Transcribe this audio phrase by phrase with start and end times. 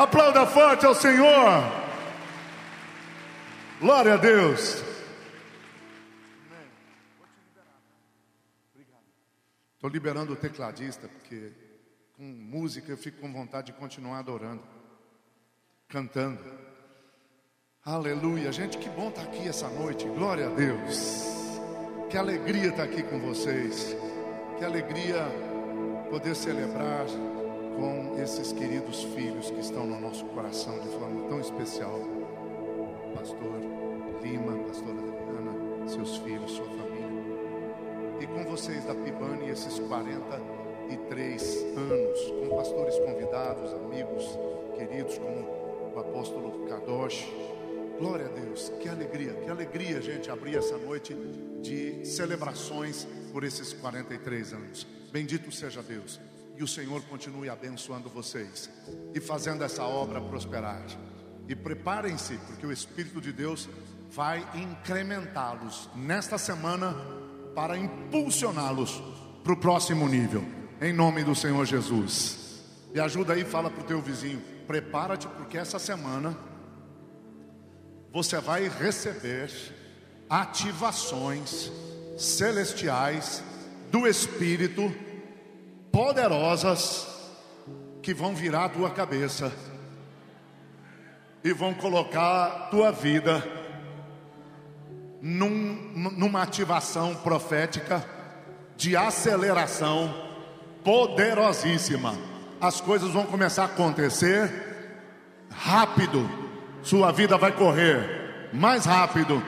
[0.00, 1.62] Aplauda forte ao Senhor.
[3.78, 4.82] Glória a Deus.
[9.74, 11.52] Estou liberando o tecladista, porque
[12.16, 14.62] com música eu fico com vontade de continuar adorando,
[15.86, 16.50] cantando.
[17.84, 21.24] Aleluia, gente, que bom estar aqui essa noite, glória a Deus.
[22.08, 23.94] Que alegria estar aqui com vocês,
[24.56, 25.26] que alegria
[26.08, 27.04] poder celebrar
[27.80, 31.98] com esses queridos filhos que estão no nosso coração de forma tão especial.
[33.14, 33.60] Pastor
[34.22, 36.90] Lima, pastora Adriana, seus filhos, sua família
[38.20, 44.38] e com vocês da Pibane esses 43 anos, com pastores convidados, amigos
[44.76, 47.26] queridos, como o apóstolo Kadosh.
[47.98, 51.14] Glória a Deus, que alegria, que alegria, gente, abrir essa noite
[51.62, 54.86] de celebrações por esses 43 anos.
[55.10, 56.20] Bendito seja Deus,
[56.60, 58.68] e o Senhor continue abençoando vocês
[59.14, 60.84] e fazendo essa obra prosperar.
[61.48, 63.66] E preparem-se, porque o Espírito de Deus
[64.10, 66.94] vai incrementá-los nesta semana
[67.54, 69.02] para impulsioná-los
[69.42, 70.44] para o próximo nível,
[70.82, 72.62] em nome do Senhor Jesus.
[72.92, 76.36] Me ajuda aí, fala para o teu vizinho: prepara-te, porque essa semana
[78.12, 79.50] você vai receber
[80.28, 81.72] ativações
[82.18, 83.42] celestiais
[83.90, 84.94] do Espírito
[85.92, 87.06] poderosas
[88.02, 89.52] que vão virar a tua cabeça
[91.42, 93.46] e vão colocar tua vida
[95.20, 98.04] num, numa ativação profética
[98.76, 100.14] de aceleração
[100.82, 102.14] poderosíssima.
[102.60, 104.50] As coisas vão começar a acontecer
[105.50, 106.28] rápido.
[106.82, 109.42] Sua vida vai correr mais rápido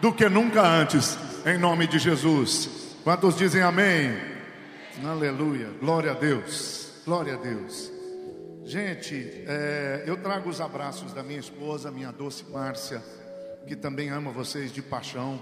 [0.00, 2.96] do que nunca antes, em nome de Jesus.
[3.04, 4.27] Quantos dizem amém?
[5.04, 7.90] Aleluia, glória a Deus, glória a Deus.
[8.64, 9.14] Gente,
[9.46, 13.02] é, eu trago os abraços da minha esposa, minha doce Márcia
[13.68, 15.38] que também ama vocês de paixão,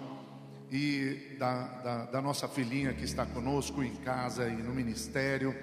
[0.69, 5.55] e da, da, da, nossa filhinha que está conosco em casa e no ministério.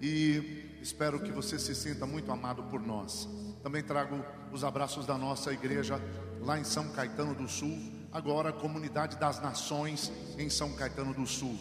[0.00, 3.28] E espero que você se sinta muito amado por nós.
[3.62, 6.00] Também trago os abraços da nossa igreja
[6.40, 7.78] lá em São Caetano do Sul,
[8.10, 11.58] agora Comunidade das Nações em São Caetano do Sul.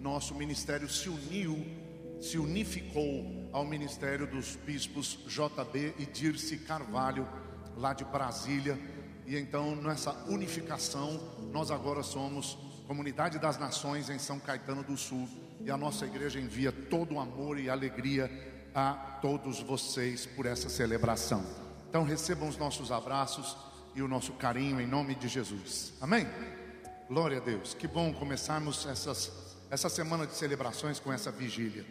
[0.00, 1.64] Nosso ministério se uniu,
[2.20, 7.28] se unificou ao ministério dos bispos JB e Dirce Carvalho,
[7.76, 8.78] lá de Brasília
[9.30, 11.20] e então, nessa unificação,
[11.52, 15.28] nós agora somos Comunidade das Nações em São Caetano do Sul.
[15.60, 18.28] E a nossa igreja envia todo o amor e alegria
[18.74, 21.46] a todos vocês por essa celebração.
[21.88, 23.56] Então, recebam os nossos abraços
[23.94, 25.92] e o nosso carinho em nome de Jesus.
[26.00, 26.26] Amém?
[27.08, 27.72] Glória a Deus.
[27.72, 31.86] Que bom começarmos essas, essa semana de celebrações com essa vigília.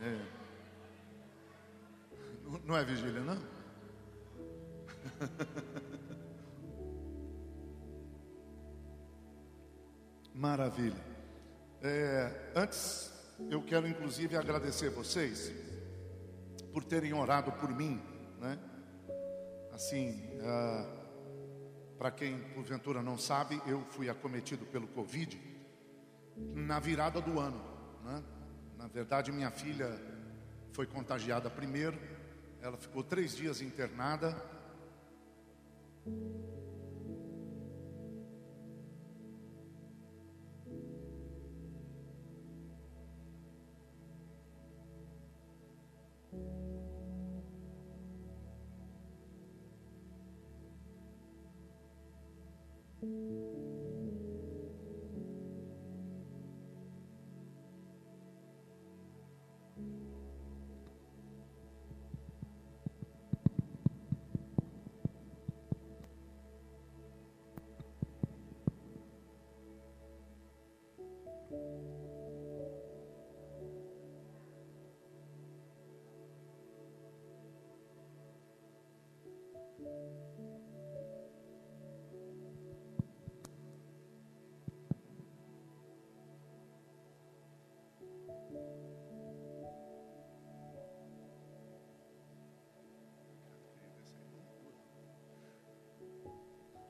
[0.00, 0.18] É.
[2.64, 3.38] Não é vigília, não?
[10.34, 11.00] Maravilha.
[11.80, 13.12] É, antes,
[13.48, 15.52] eu quero inclusive agradecer vocês
[16.72, 18.02] por terem orado por mim,
[18.40, 18.58] né?
[19.72, 20.84] Assim, ah,
[21.96, 25.53] para quem porventura não sabe, eu fui acometido pelo Covid
[26.36, 27.60] na virada do ano,
[28.04, 28.22] né?
[28.76, 29.98] Na verdade, minha filha
[30.72, 31.98] foi contagiada primeiro,
[32.60, 34.36] ela ficou três dias internada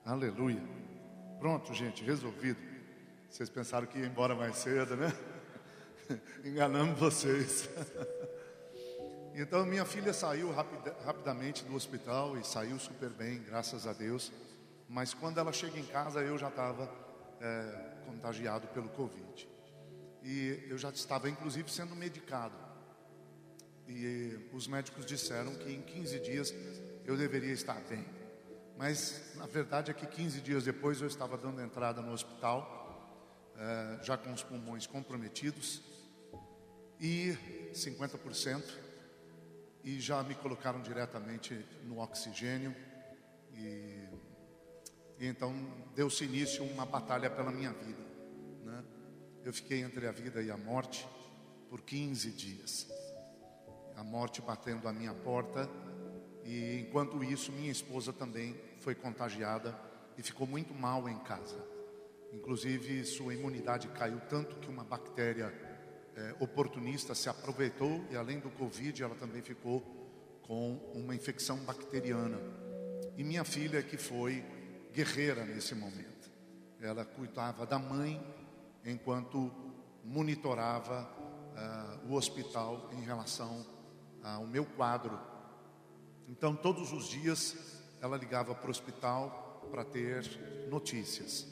[0.05, 0.61] Aleluia.
[1.41, 2.61] Pronto, gente, resolvido.
[3.31, 5.11] Vocês pensaram que ia embora mais cedo, né?
[6.45, 7.69] Enganamos vocês.
[9.37, 14.31] Então, minha filha saiu rapid, rapidamente do hospital e saiu super bem, graças a Deus.
[14.89, 16.89] Mas quando ela chega em casa, eu já estava
[17.41, 19.49] é, contagiado pelo Covid.
[20.23, 22.55] E eu já estava, inclusive, sendo medicado.
[23.89, 26.55] E os médicos disseram que em 15 dias
[27.05, 28.07] eu deveria estar bem.
[28.77, 32.83] Mas na verdade é que 15 dias depois eu estava dando entrada no hospital,
[33.57, 35.81] eh, já com os pulmões comprometidos,
[37.01, 37.37] e
[37.73, 38.63] 50%,
[39.85, 41.55] e já me colocaram diretamente
[41.85, 42.75] no oxigênio,
[43.53, 44.09] e,
[45.19, 45.55] e então
[45.95, 48.03] deu-se início uma batalha pela minha vida.
[48.65, 48.85] Né?
[49.45, 51.07] Eu fiquei entre a vida e a morte
[51.69, 52.89] por 15 dias,
[53.95, 55.69] a morte batendo a minha porta
[56.45, 59.79] e enquanto isso, minha esposa também foi contagiada
[60.19, 61.57] e ficou muito mal em casa.
[62.33, 65.53] Inclusive, sua imunidade caiu tanto que uma bactéria
[66.15, 69.81] é, oportunista se aproveitou e, além do Covid, ela também ficou
[70.43, 72.39] com uma infecção bacteriana.
[73.17, 74.45] E minha filha, que foi
[74.93, 76.31] guerreira nesse momento,
[76.81, 78.23] ela cuidava da mãe
[78.85, 79.51] enquanto
[80.05, 81.09] monitorava
[82.05, 83.65] uh, o hospital em relação
[84.23, 85.19] ao meu quadro
[86.29, 87.57] então, todos os dias,
[88.01, 90.25] ela ligava para o hospital para ter
[90.69, 91.47] notícias.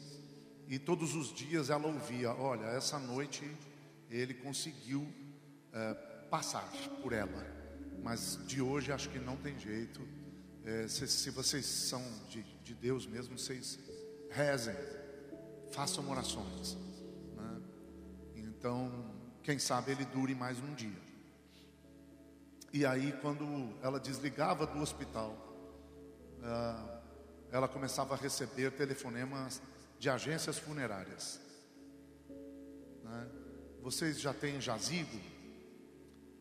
[0.68, 3.44] E todos os dias ela ouvia: Olha, essa noite
[4.10, 5.06] ele conseguiu
[5.72, 5.94] é,
[6.30, 6.70] passar
[7.02, 7.46] por ela,
[8.02, 10.00] mas de hoje acho que não tem jeito.
[10.64, 13.78] É, se, se, vocês são de, de, Deus mesmo, vocês
[14.30, 14.76] rezem,
[15.72, 16.76] façam orações.
[17.36, 17.60] Né?
[18.36, 21.11] Então, quem sabe ele dure mais um dia.
[22.72, 25.36] E aí, quando ela desligava do hospital,
[26.42, 27.00] ah,
[27.50, 29.60] ela começava a receber telefonemas
[29.98, 31.38] de agências funerárias.
[33.04, 33.28] Né?
[33.82, 35.20] Vocês já têm jazigo?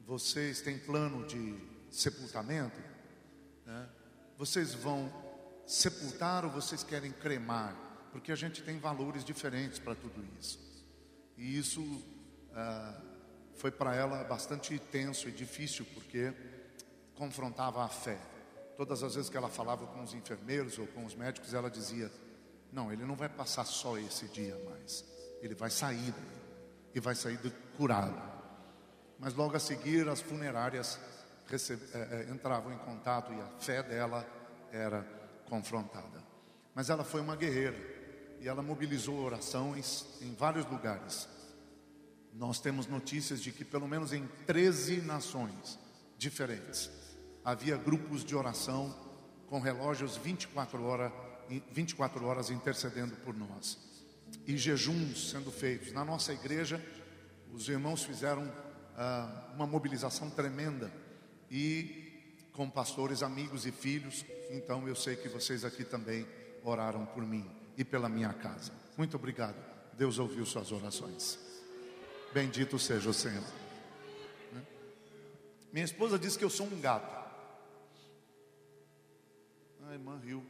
[0.05, 1.59] Vocês têm plano de
[1.91, 2.79] sepultamento?
[3.65, 3.89] Né?
[4.37, 5.11] Vocês vão
[5.67, 7.75] sepultar ou vocês querem cremar?
[8.13, 10.59] Porque a gente tem valores diferentes para tudo isso.
[11.37, 11.81] E isso
[12.53, 13.10] ah,
[13.61, 16.33] foi para ela bastante tenso e difícil, porque
[17.13, 18.17] confrontava a fé.
[18.75, 22.11] Todas as vezes que ela falava com os enfermeiros ou com os médicos, ela dizia:
[22.73, 25.05] Não, ele não vai passar só esse dia mais,
[25.43, 26.11] ele vai sair
[26.95, 27.37] e vai sair
[27.77, 28.19] curado.
[29.19, 30.99] Mas logo a seguir, as funerárias
[31.93, 34.25] é, entravam em contato e a fé dela
[34.71, 35.05] era
[35.47, 36.23] confrontada.
[36.73, 37.77] Mas ela foi uma guerreira
[38.39, 41.29] e ela mobilizou orações em vários lugares.
[42.33, 45.77] Nós temos notícias de que, pelo menos em 13 nações
[46.17, 46.89] diferentes,
[47.43, 48.95] havia grupos de oração
[49.47, 51.11] com relógios 24 horas,
[51.71, 53.77] 24 horas intercedendo por nós,
[54.47, 55.91] e jejuns sendo feitos.
[55.91, 56.83] Na nossa igreja,
[57.51, 58.49] os irmãos fizeram
[58.95, 60.91] ah, uma mobilização tremenda
[61.49, 64.25] e com pastores, amigos e filhos.
[64.49, 66.25] Então eu sei que vocês aqui também
[66.63, 67.45] oraram por mim
[67.77, 68.71] e pela minha casa.
[68.97, 69.55] Muito obrigado.
[69.97, 71.50] Deus ouviu suas orações.
[72.33, 73.43] Bendito seja o Senhor.
[74.53, 74.65] Né?
[75.73, 77.19] Minha esposa diz que eu sou um gato.
[79.87, 80.41] A irmã riu.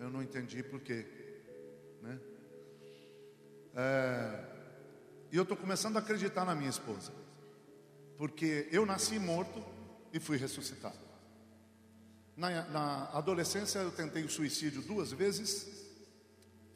[0.00, 1.06] Eu não entendi por quê.
[2.02, 2.18] Né?
[3.76, 4.44] É,
[5.30, 7.12] e eu estou começando a acreditar na minha esposa.
[8.18, 9.64] Porque eu nasci morto
[10.12, 10.98] e fui ressuscitado.
[12.36, 15.86] Na, na adolescência eu tentei o suicídio duas vezes.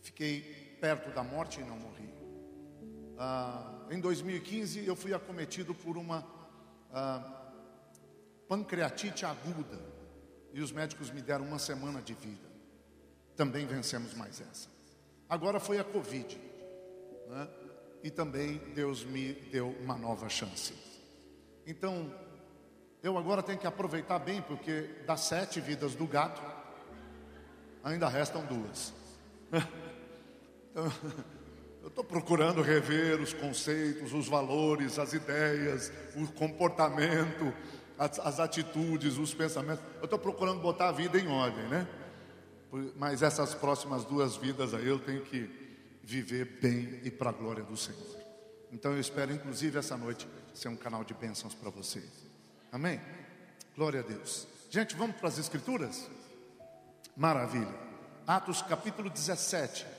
[0.03, 2.18] Fiquei perto da morte e não morri
[3.19, 6.25] ah, em 2015 eu fui acometido por uma
[6.93, 7.53] ah,
[8.49, 9.79] pancreatite aguda
[10.53, 12.49] e os médicos me deram uma semana de vida.
[13.37, 14.69] Também vencemos mais essa.
[15.29, 16.41] Agora foi a Covid,
[17.29, 17.49] né?
[18.03, 20.75] e também Deus me deu uma nova chance.
[21.67, 22.13] Então,
[23.03, 26.41] eu agora tenho que aproveitar bem, porque das sete vidas do gato,
[27.85, 28.95] ainda restam duas.
[30.71, 30.91] então,
[31.83, 37.53] eu estou procurando rever os conceitos, os valores, as ideias, o comportamento,
[37.99, 39.85] as, as atitudes, os pensamentos.
[39.99, 41.87] Eu estou procurando botar a vida em ordem, né?
[42.97, 45.51] Mas essas próximas duas vidas aí eu tenho que
[46.03, 48.19] viver bem e para a glória do Senhor.
[48.71, 52.03] Então eu espero, inclusive, essa noite ser um canal de bênçãos para você.
[52.71, 53.01] Amém?
[53.75, 54.47] Glória a Deus.
[54.71, 56.11] Gente, vamos para as Escrituras?
[57.17, 57.75] Maravilha.
[58.27, 59.98] Atos capítulo 17.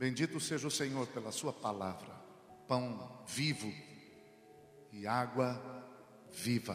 [0.00, 2.10] Bendito seja o Senhor pela Sua palavra,
[2.66, 3.70] pão vivo
[4.90, 5.60] e água
[6.32, 6.74] viva,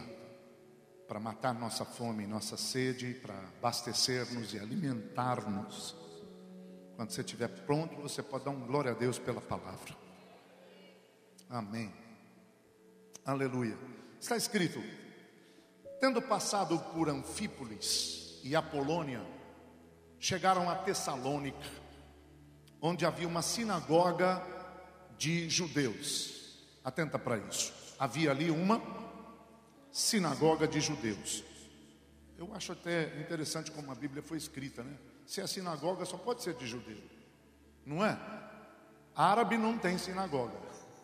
[1.08, 5.96] para matar nossa fome, nossa sede, para abastecer-nos e alimentar-nos.
[6.94, 9.96] Quando você estiver pronto, você pode dar um glória a Deus pela palavra.
[11.50, 11.92] Amém.
[13.24, 13.76] Aleluia.
[14.20, 14.80] Está escrito:
[15.98, 19.20] tendo passado por Anfípolis e Apolônia,
[20.20, 21.85] chegaram a Tessalônica
[22.80, 24.42] onde havia uma sinagoga
[25.18, 26.34] de judeus.
[26.84, 27.72] Atenta para isso.
[27.98, 28.80] havia ali uma
[29.90, 31.42] sinagoga de judeus.
[32.38, 34.94] Eu acho até interessante como a Bíblia foi escrita, né?
[35.26, 37.02] Se é sinagoga, só pode ser de judeu,
[37.84, 38.18] não é?
[39.14, 40.56] Árabe não tem sinagoga,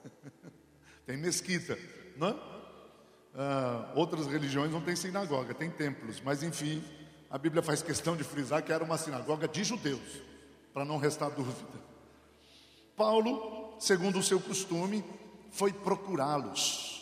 [1.06, 1.78] tem mesquita,
[2.16, 2.32] não é?
[2.32, 6.84] Uh, outras religiões não têm sinagoga, tem templos, mas enfim,
[7.30, 10.20] a Bíblia faz questão de frisar que era uma sinagoga de judeus,
[10.72, 11.80] para não restar dúvida.
[12.96, 15.04] Paulo, segundo o seu costume,
[15.50, 16.92] foi procurá-los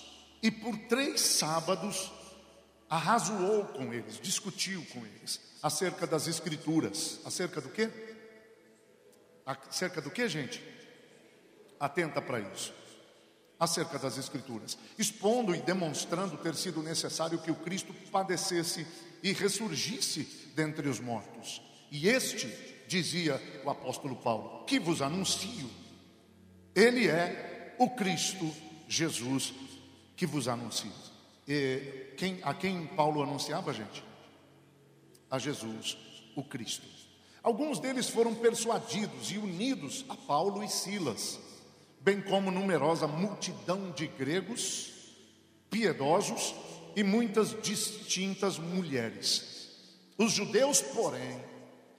[0.43, 2.11] e por três sábados
[2.89, 7.91] arrazoou com eles, discutiu com eles acerca das escrituras, acerca do quê?
[9.45, 10.62] Acerca do quê, gente?
[11.79, 12.73] Atenta para isso
[13.61, 18.87] acerca das Escrituras, expondo e demonstrando ter sido necessário que o Cristo padecesse
[19.23, 20.25] e ressurgisse
[20.57, 21.61] dentre os mortos.
[21.91, 22.49] E este,
[22.91, 25.71] dizia o apóstolo Paulo, que vos anuncio,
[26.75, 28.53] ele é o Cristo
[28.89, 29.55] Jesus
[30.17, 30.93] que vos anuncio.
[31.47, 34.03] E quem, a quem Paulo anunciava, gente?
[35.31, 35.97] A Jesus,
[36.35, 36.87] o Cristo.
[37.43, 41.39] Alguns deles foram persuadidos e unidos a Paulo e Silas
[42.01, 44.91] bem como numerosa multidão de gregos
[45.71, 46.55] piedosos
[46.97, 49.69] e muitas distintas mulheres.
[50.19, 51.41] Os judeus, porém,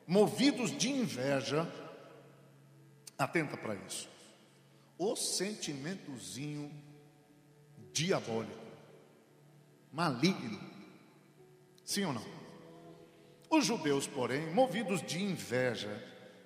[0.08, 1.72] movidos de inveja,
[3.18, 4.10] atenta para isso,
[4.98, 6.72] o sentimentozinho
[7.94, 8.66] diabólico,
[9.92, 10.60] maligno,
[11.84, 12.26] sim ou não?
[13.50, 16.02] Os judeus, porém, movidos de inveja,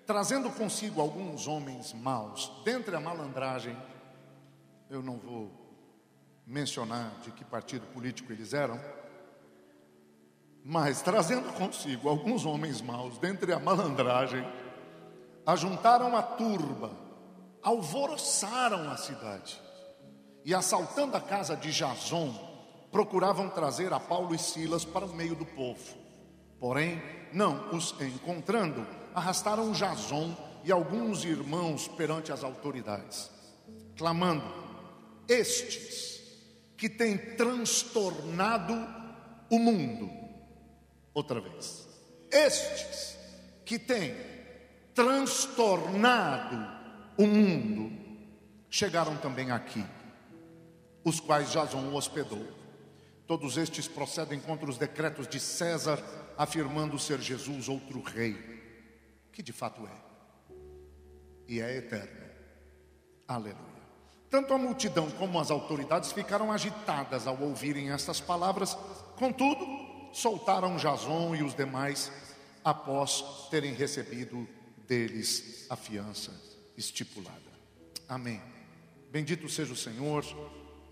[0.06, 3.78] trazendo consigo alguns homens maus, dentre a malandragem,
[4.90, 5.52] eu não vou
[6.46, 8.80] mencionar de que partido político eles eram,
[10.68, 14.44] mas trazendo consigo alguns homens maus, dentre a malandragem,
[15.46, 16.92] ajuntaram a turba,
[17.62, 19.62] alvoroçaram a cidade
[20.44, 22.34] e, assaltando a casa de Jason,
[22.92, 25.96] procuravam trazer a Paulo e Silas para o meio do povo.
[26.60, 27.00] Porém,
[27.32, 33.30] não os encontrando, arrastaram Jason e alguns irmãos perante as autoridades,
[33.96, 34.52] clamando:
[35.28, 36.24] Estes
[36.76, 38.74] que têm transtornado
[39.48, 40.25] o mundo,
[41.16, 41.88] outra vez,
[42.30, 43.18] estes
[43.66, 44.14] que têm
[44.94, 46.56] transtornado
[47.18, 47.92] o mundo,
[48.70, 49.84] chegaram também aqui,
[51.04, 52.46] os quais Jason hospedou.
[53.26, 56.04] Todos estes procedem contra os decretos de César,
[56.38, 58.56] afirmando ser Jesus outro rei
[59.36, 60.54] que de fato é,
[61.46, 62.26] e é eterno.
[63.28, 63.76] Aleluia.
[64.30, 68.78] Tanto a multidão como as autoridades ficaram agitadas ao ouvirem estas palavras,
[69.18, 69.66] contudo,
[70.16, 72.10] soltaram Jason e os demais
[72.64, 74.48] após terem recebido
[74.88, 76.32] deles a fiança
[76.78, 77.36] estipulada.
[78.08, 78.42] Amém.
[79.12, 80.24] Bendito seja o Senhor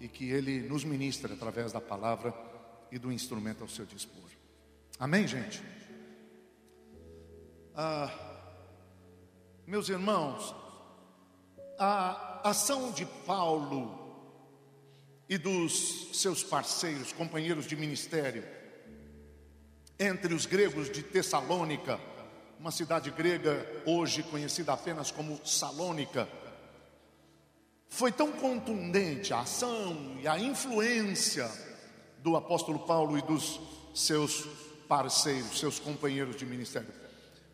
[0.02, 2.34] e que Ele nos ministre através da palavra
[2.92, 4.30] e do instrumento ao seu dispor.
[5.00, 5.64] Amém, gente?
[7.74, 8.12] Ah,
[9.66, 10.54] meus irmãos,
[11.80, 14.04] a ação de Paulo
[15.30, 18.44] e dos seus parceiros, companheiros de ministério,
[20.04, 22.00] entre os gregos de Tessalônica,
[22.60, 26.28] uma cidade grega hoje conhecida apenas como Salônica,
[27.88, 31.50] foi tão contundente a ação e a influência
[32.20, 33.60] do apóstolo Paulo e dos
[33.94, 34.46] seus
[34.88, 36.90] parceiros, seus companheiros de ministério.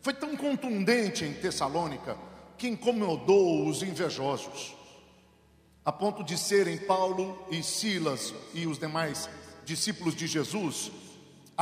[0.00, 2.16] Foi tão contundente em Tessalônica
[2.56, 4.74] que incomodou os invejosos,
[5.84, 9.28] a ponto de serem Paulo e Silas e os demais
[9.64, 10.90] discípulos de Jesus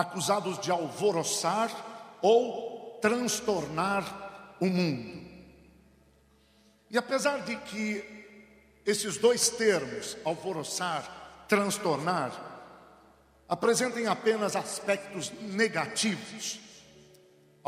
[0.00, 1.70] acusados de alvoroçar
[2.22, 5.26] ou transtornar o mundo.
[6.90, 12.32] E apesar de que esses dois termos, alvoroçar, transtornar,
[13.48, 16.60] apresentem apenas aspectos negativos,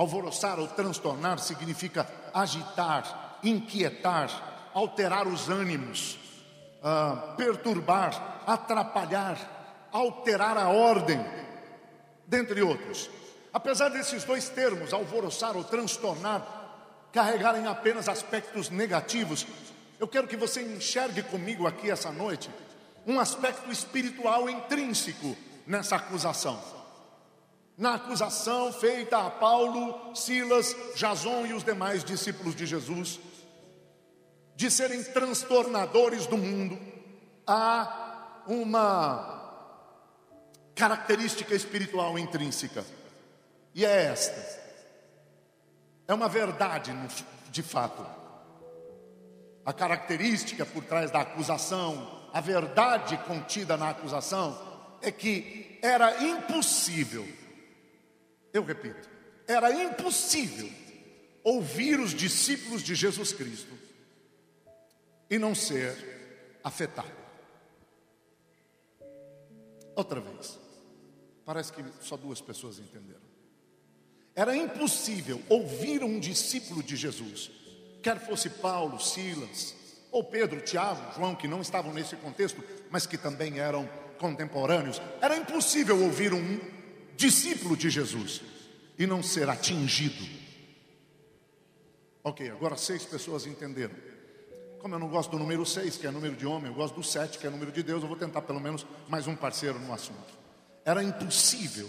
[0.00, 6.18] Alvoroçar ou transtornar significa agitar, inquietar, alterar os ânimos,
[6.82, 9.36] uh, perturbar, atrapalhar,
[9.92, 11.20] alterar a ordem,
[12.30, 13.10] dentre outros.
[13.52, 16.46] Apesar desses dois termos, alvoroçar ou transtornar,
[17.12, 19.46] carregarem apenas aspectos negativos,
[19.98, 22.48] eu quero que você enxergue comigo aqui essa noite
[23.06, 26.80] um aspecto espiritual intrínseco nessa acusação
[27.80, 33.18] na acusação feita a Paulo, Silas, Jason e os demais discípulos de Jesus,
[34.54, 36.78] de serem transtornadores do mundo,
[37.46, 39.39] há uma
[40.74, 42.84] característica espiritual intrínseca,
[43.74, 44.60] e é esta:
[46.08, 46.92] é uma verdade
[47.50, 48.04] de fato.
[49.64, 54.58] A característica por trás da acusação a verdade contida na acusação
[55.02, 57.26] é que era impossível,
[58.52, 59.08] eu repito,
[59.46, 60.70] era impossível
[61.42, 63.72] ouvir os discípulos de Jesus Cristo
[65.28, 67.19] e não ser afetado.
[70.00, 70.58] Outra vez,
[71.44, 73.20] parece que só duas pessoas entenderam.
[74.34, 77.50] Era impossível ouvir um discípulo de Jesus,
[78.02, 79.74] quer fosse Paulo, Silas,
[80.10, 83.86] ou Pedro, Tiago, João, que não estavam nesse contexto, mas que também eram
[84.18, 85.02] contemporâneos.
[85.20, 86.58] Era impossível ouvir um
[87.14, 88.40] discípulo de Jesus
[88.98, 90.26] e não ser atingido.
[92.24, 93.94] Ok, agora seis pessoas entenderam.
[94.80, 97.02] Como eu não gosto do número seis, que é número de homem, eu gosto do
[97.02, 99.92] sete, que é número de Deus, eu vou tentar pelo menos mais um parceiro no
[99.92, 100.38] assunto.
[100.84, 101.88] Era impossível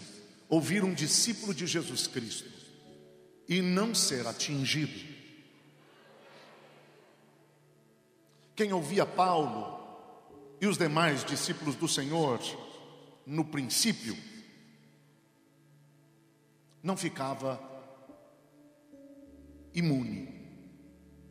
[0.50, 2.50] ouvir um discípulo de Jesus Cristo
[3.48, 5.10] e não ser atingido.
[8.56, 9.80] Quem ouvia Paulo
[10.60, 12.40] e os demais discípulos do Senhor
[13.26, 14.18] no princípio,
[16.84, 17.60] não ficava
[19.74, 20.28] imune,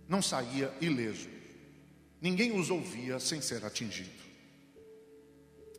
[0.09, 1.40] não saía ileso.
[2.21, 4.11] Ninguém os ouvia sem ser atingido.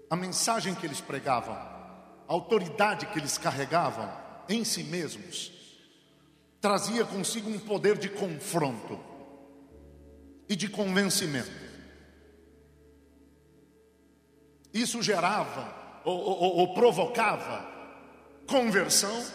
[0.10, 4.12] A mensagem que eles pregavam, a autoridade que eles carregavam
[4.50, 5.51] em si mesmos,
[6.60, 9.00] trazia consigo um poder de confronto
[10.50, 11.51] e de convencimento.
[14.74, 17.69] Isso gerava ou, ou, ou provocava
[18.48, 19.25] conversão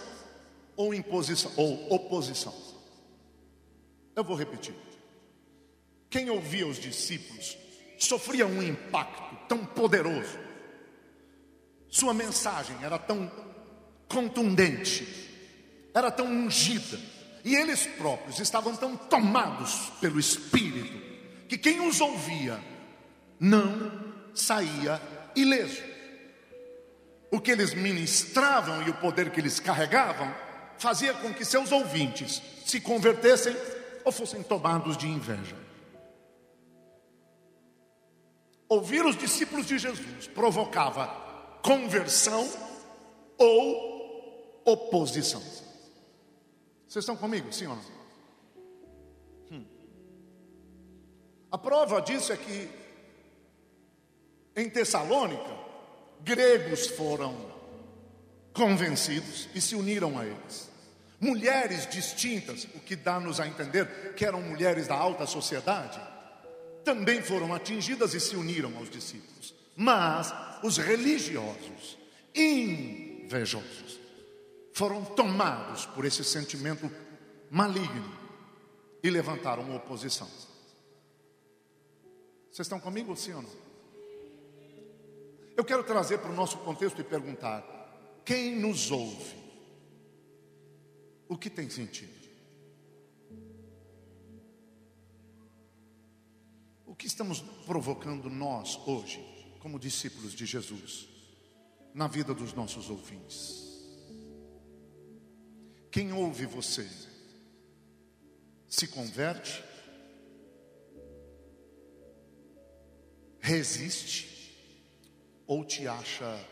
[0.77, 2.55] ou imposição ou oposição.
[4.15, 4.75] Eu vou repetir.
[6.09, 7.57] Quem ouvia os discípulos
[7.99, 10.39] sofria um impacto tão poderoso.
[11.89, 13.31] Sua mensagem era tão
[14.09, 15.07] contundente,
[15.95, 16.99] era tão ungida,
[17.45, 21.07] e eles próprios estavam tão tomados pelo Espírito
[21.49, 22.61] que quem os ouvia
[23.39, 25.01] não saía
[25.35, 25.83] ileso.
[27.31, 30.33] O que eles ministravam e o poder que eles carregavam
[30.79, 33.57] fazia com que seus ouvintes se convertessem
[34.05, 35.66] ou fossem tomados de inveja.
[38.69, 41.07] Ouvir os discípulos de Jesus provocava
[41.63, 42.49] conversão
[43.39, 45.41] ou oposição.
[46.89, 47.97] Vocês estão comigo, sim ou não?
[51.51, 52.69] A prova disso é que
[54.57, 55.55] em Tessalônica,
[56.23, 57.37] gregos foram
[58.55, 60.71] convencidos e se uniram a eles.
[61.21, 66.01] Mulheres distintas, o que dá-nos a entender que eram mulheres da alta sociedade,
[66.87, 69.53] também foram atingidas e se uniram aos discípulos.
[69.75, 71.99] Mas os religiosos,
[72.33, 73.99] invejosos,
[74.73, 76.89] foram tomados por esse sentimento
[77.51, 78.17] maligno
[79.03, 80.29] e levantaram oposição.
[82.53, 83.67] Vocês estão comigo, sim ou não?
[85.57, 87.65] Eu quero trazer para o nosso contexto e perguntar:
[88.25, 89.35] quem nos ouve?
[91.29, 92.16] O que tem sentido?
[96.97, 99.23] O que estamos provocando nós hoje,
[99.61, 101.07] como discípulos de Jesus,
[101.93, 103.67] na vida dos nossos ouvintes?
[105.91, 106.89] Quem ouve você
[108.67, 109.63] se converte
[113.41, 114.57] resiste
[115.47, 116.43] ou te acha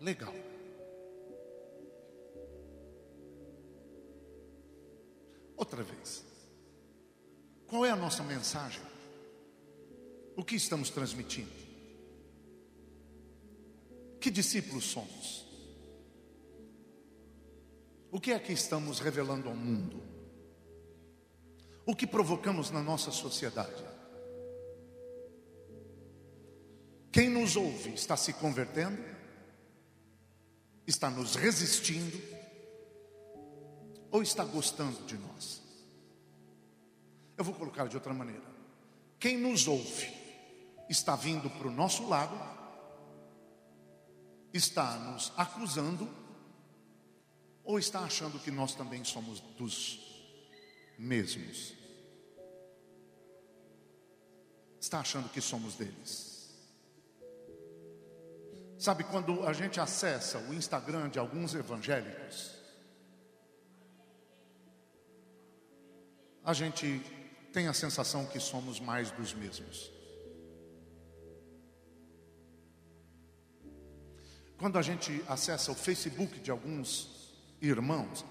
[0.00, 0.34] legal.
[5.56, 6.24] Outra vez,
[7.68, 8.95] qual é a nossa mensagem?
[10.36, 11.50] O que estamos transmitindo?
[14.20, 15.46] Que discípulos somos?
[18.10, 20.02] O que é que estamos revelando ao mundo?
[21.86, 23.82] O que provocamos na nossa sociedade?
[27.10, 29.02] Quem nos ouve está se convertendo?
[30.86, 32.20] Está nos resistindo?
[34.10, 35.62] Ou está gostando de nós?
[37.38, 38.44] Eu vou colocar de outra maneira.
[39.18, 40.25] Quem nos ouve
[40.88, 42.36] está vindo para o nosso lado?
[44.52, 46.08] Está nos acusando?
[47.64, 49.98] Ou está achando que nós também somos dos
[50.98, 51.74] mesmos?
[54.80, 56.36] Está achando que somos deles?
[58.78, 62.54] Sabe, quando a gente acessa o Instagram de alguns evangélicos,
[66.44, 67.00] a gente
[67.52, 69.95] tem a sensação que somos mais dos mesmos.
[74.58, 78.24] Quando a gente acessa o Facebook de alguns irmãos,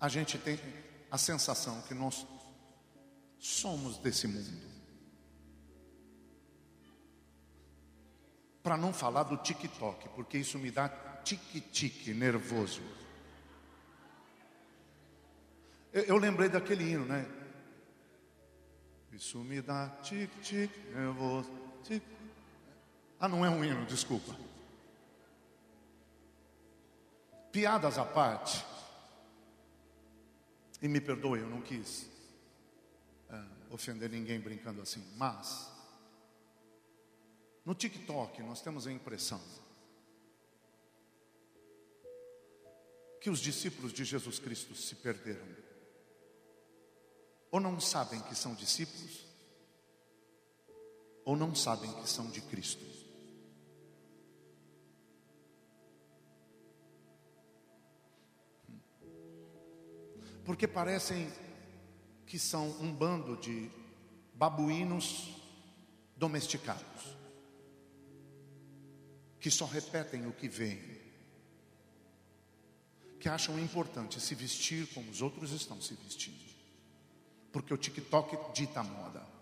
[0.00, 0.58] a gente tem
[1.10, 2.26] a sensação que nós
[3.38, 4.74] somos desse mundo.
[8.62, 12.80] Para não falar do TikTok, porque isso me dá tique-tique nervoso.
[15.92, 17.26] Eu, eu, lembrei daquele hino, né?
[19.12, 21.50] Isso me dá tique-tique nervoso.
[23.20, 24.34] Ah, não é um hino, desculpa.
[27.54, 28.64] Piadas à parte.
[30.82, 32.10] E me perdoe, eu não quis
[33.30, 35.06] é, ofender ninguém brincando assim.
[35.16, 35.70] Mas,
[37.64, 39.40] no TikTok, nós temos a impressão
[43.20, 45.46] que os discípulos de Jesus Cristo se perderam.
[47.52, 49.28] Ou não sabem que são discípulos,
[51.24, 52.93] ou não sabem que são de Cristo.
[60.44, 61.30] Porque parecem
[62.26, 63.70] que são um bando de
[64.34, 65.32] babuínos
[66.16, 67.16] domesticados,
[69.40, 71.02] que só repetem o que veem,
[73.18, 76.44] que acham importante se vestir como os outros estão se vestindo,
[77.52, 79.34] porque o TikTok dita a moda.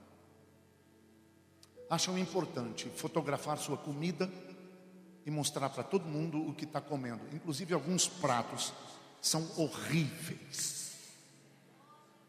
[1.90, 4.30] Acham importante fotografar sua comida
[5.26, 8.72] e mostrar para todo mundo o que está comendo, inclusive alguns pratos
[9.20, 10.81] são horríveis.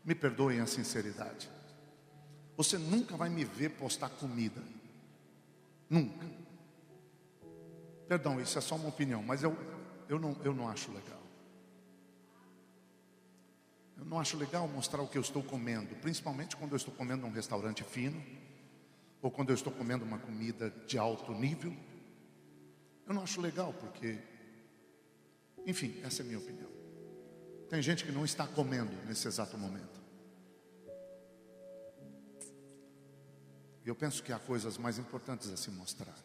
[0.04, 1.50] Me perdoem a sinceridade.
[2.58, 4.62] Você nunca vai me ver postar comida.
[5.90, 6.26] Nunca.
[8.08, 9.58] Perdão, isso é só uma opinião, mas eu,
[10.10, 11.22] eu, não, eu não acho legal.
[13.98, 17.22] Eu não acho legal mostrar o que eu estou comendo, principalmente quando eu estou comendo
[17.22, 18.22] num restaurante fino,
[19.22, 21.74] ou quando eu estou comendo uma comida de alto nível.
[23.08, 24.20] Eu não acho legal, porque,
[25.66, 26.73] enfim, essa é a minha opinião.
[27.74, 30.00] Tem gente que não está comendo nesse exato momento.
[33.84, 36.16] E eu penso que há coisas mais importantes a se mostrar.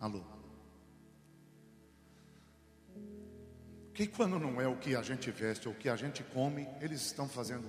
[0.00, 0.24] Alô?
[3.92, 6.66] Que quando não é o que a gente veste ou o que a gente come,
[6.80, 7.68] eles estão fazendo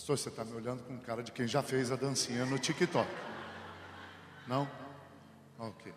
[0.00, 3.06] Pastor, você está me olhando com cara de quem já fez a dancinha no TikTok.
[4.48, 4.66] Não?
[5.58, 5.92] Ok.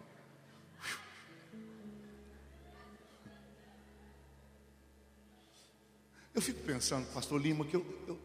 [6.36, 8.20] Eu fico pensando, pastor Lima, que eu, eu,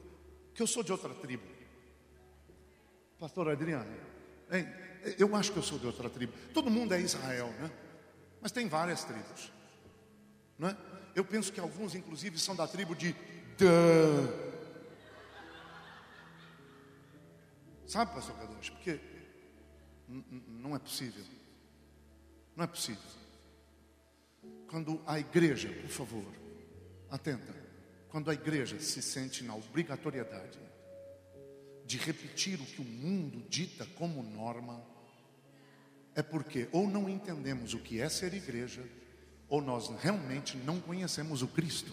[0.53, 1.45] que eu sou de outra tribo.
[3.21, 3.89] Pastor Adriano,
[4.51, 4.67] hein?
[5.17, 6.33] eu acho que eu sou de outra tribo.
[6.53, 7.71] Todo mundo é Israel, né?
[8.41, 9.53] Mas tem várias tribos.
[10.59, 10.77] Não é?
[11.15, 13.15] Eu penso que alguns, inclusive, são da tribo de
[13.57, 14.48] Dan.
[17.89, 18.69] Sabe, pastor Kadosh?
[18.69, 19.01] Porque
[20.47, 21.25] não é possível.
[22.55, 23.03] Não é possível.
[24.69, 26.35] Quando a igreja, por favor,
[27.11, 27.55] atenta,
[28.11, 30.59] quando a igreja se sente na obrigatoriedade
[31.87, 34.85] de repetir o que o mundo dita como norma,
[36.15, 38.87] é porque ou não entendemos o que é ser igreja,
[39.49, 41.91] ou nós realmente não conhecemos o Cristo.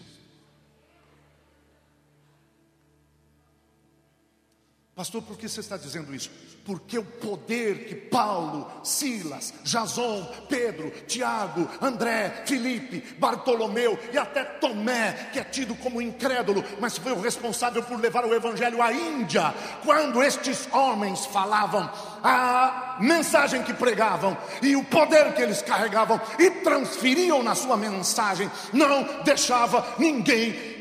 [4.96, 6.30] Pastor, por que você está dizendo isso?
[6.64, 15.28] Porque o poder que Paulo, Silas, Jason, Pedro, Tiago, André, Felipe, Bartolomeu e até Tomé,
[15.34, 19.54] que é tido como incrédulo, mas foi o responsável por levar o evangelho à Índia,
[19.84, 21.90] quando estes homens falavam
[22.24, 28.50] a mensagem que pregavam e o poder que eles carregavam e transferiam na sua mensagem,
[28.72, 30.74] não deixava ninguém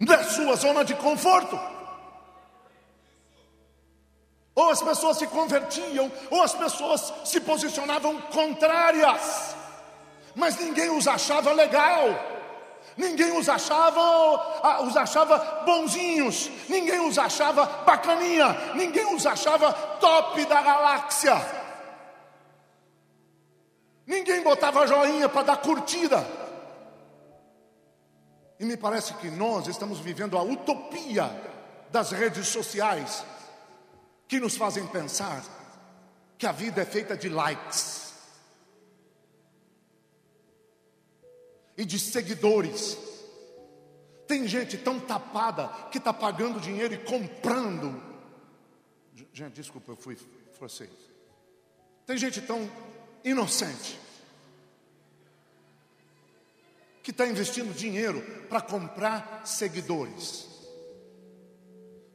[0.00, 1.71] da sua zona de conforto.
[4.54, 9.56] Ou as pessoas se convertiam, ou as pessoas se posicionavam contrárias,
[10.34, 12.04] mas ninguém os achava legal,
[12.94, 14.00] ninguém os achava,
[14.62, 21.34] ah, os achava bonzinhos, ninguém os achava bacaninha, ninguém os achava top da galáxia,
[24.06, 26.42] ninguém botava joinha para dar curtida.
[28.60, 31.28] E me parece que nós estamos vivendo a utopia
[31.90, 33.24] das redes sociais
[34.32, 35.44] que nos fazem pensar
[36.38, 38.14] que a vida é feita de likes
[41.76, 42.96] e de seguidores.
[44.26, 48.02] Tem gente tão tapada que está pagando dinheiro e comprando.
[49.34, 50.16] Gente, desculpa, eu fui
[50.56, 50.88] francês.
[52.06, 52.66] Tem gente tão
[53.22, 54.00] inocente
[57.02, 60.48] que está investindo dinheiro para comprar seguidores.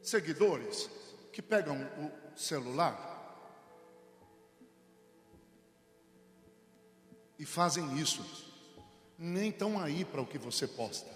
[0.02, 0.97] Seguidores
[1.38, 2.98] que pegam o celular
[7.38, 8.26] e fazem isso,
[9.16, 11.08] nem estão aí para o que você posta.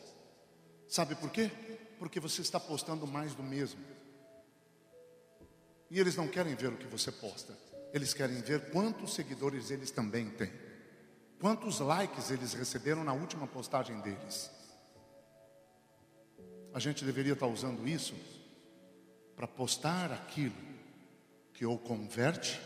[0.87, 1.51] Sabe por quê?
[1.99, 3.85] Porque você está postando mais do mesmo.
[5.91, 7.59] E eles não querem ver o que você posta,
[7.93, 10.53] eles querem ver quantos seguidores eles também têm,
[11.41, 14.53] quantos likes eles receberam na última postagem deles.
[16.73, 18.15] A gente deveria estar usando isso
[19.37, 20.55] para postar aquilo
[21.53, 22.61] que ou converte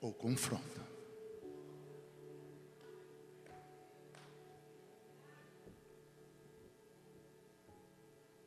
[0.00, 0.80] ou confronta.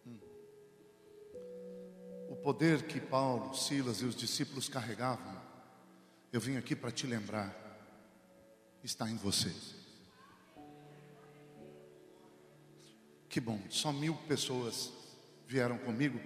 [0.06, 0.19] Hum.
[2.29, 5.41] O poder que Paulo, Silas e os discípulos carregavam,
[6.32, 7.56] eu vim aqui para te lembrar,
[8.84, 9.53] está em você.
[13.29, 14.91] Que bom, só mil pessoas
[15.47, 16.19] vieram comigo.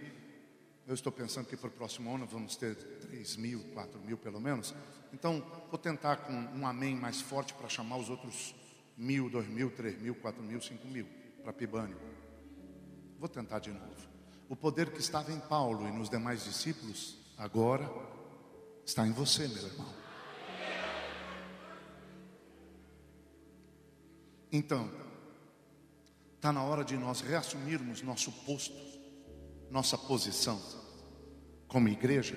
[0.87, 4.39] Eu estou pensando que para o próximo ano vamos ter três mil, quatro mil pelo
[4.39, 4.73] menos.
[5.11, 8.55] Então, vou tentar com um amém mais forte para chamar os outros
[8.95, 11.05] mil, dois mil, três mil, quatro mil, cinco mil
[11.43, 11.99] para Pibânio.
[13.19, 14.07] Vou tentar de novo.
[14.47, 17.91] O poder que estava em Paulo e nos demais discípulos, agora
[18.85, 19.93] está em você, meu irmão.
[24.49, 24.89] Então,
[26.37, 28.77] Está na hora de nós reassumirmos nosso posto,
[29.69, 30.61] nossa posição
[31.67, 32.35] como igreja,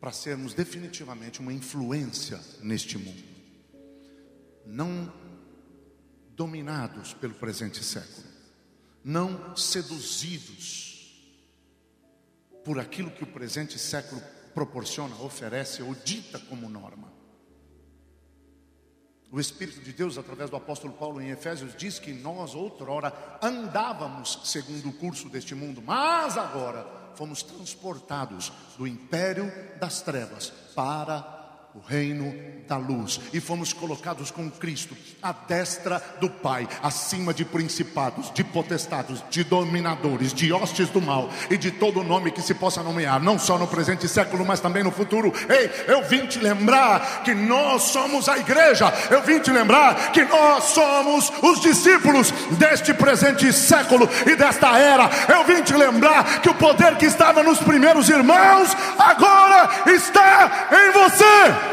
[0.00, 3.24] para sermos definitivamente uma influência neste mundo.
[4.64, 5.12] Não
[6.36, 8.26] dominados pelo presente século,
[9.02, 10.86] não seduzidos
[12.64, 14.20] por aquilo que o presente século
[14.54, 17.15] proporciona, oferece ou dita como norma.
[19.30, 23.12] O Espírito de Deus, através do apóstolo Paulo em Efésios, diz que nós, outrora,
[23.42, 26.86] andávamos segundo o curso deste mundo, mas agora
[27.16, 31.35] fomos transportados do império das trevas para
[31.76, 32.34] o reino
[32.66, 38.42] da luz e fomos colocados com Cristo à destra do Pai, acima de principados, de
[38.42, 43.20] potestados, de dominadores, de hostes do mal e de todo nome que se possa nomear,
[43.22, 45.32] não só no presente século, mas também no futuro.
[45.48, 50.24] Ei, eu vim te lembrar que nós somos a igreja, eu vim te lembrar que
[50.24, 55.08] nós somos os discípulos deste presente século e desta era.
[55.28, 60.92] Eu vim te lembrar que o poder que estava nos primeiros irmãos agora está em
[60.92, 61.65] você.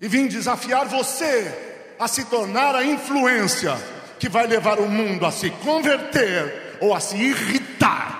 [0.00, 3.72] E vim desafiar você a se tornar a influência
[4.18, 8.18] que vai levar o mundo a se converter ou a se irritar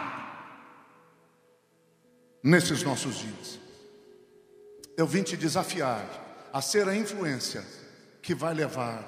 [2.42, 3.58] nesses nossos dias.
[4.96, 7.64] Eu vim te desafiar a ser a influência
[8.20, 9.06] que vai levar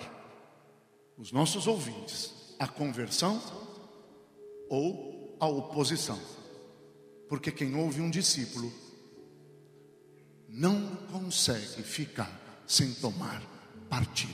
[1.18, 3.42] os nossos ouvintes à conversão
[4.68, 6.18] ou à oposição.
[7.28, 8.72] Porque quem ouve um discípulo
[10.48, 13.42] não consegue ficar sem tomar
[13.88, 14.32] partido.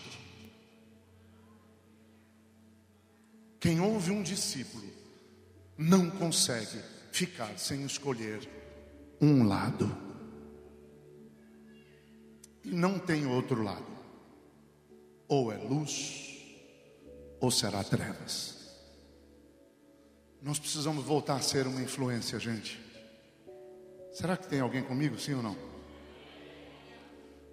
[3.59, 4.85] Quem ouve um discípulo
[5.79, 6.79] não consegue
[7.11, 8.47] ficar sem escolher
[9.23, 9.91] um lado.
[12.63, 13.87] E não tem outro lado.
[15.27, 16.37] Ou é luz,
[17.41, 18.55] ou será trevas.
[20.43, 22.79] Nós precisamos voltar a ser uma influência, gente.
[24.13, 25.76] Será que tem alguém comigo, sim ou não?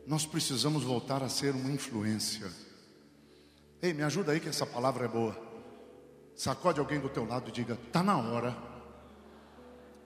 [0.05, 2.51] Nós precisamos voltar a ser uma influência.
[3.81, 5.35] Ei, me ajuda aí que essa palavra é boa.
[6.35, 8.55] Sacode alguém do teu lado e diga: "Tá na hora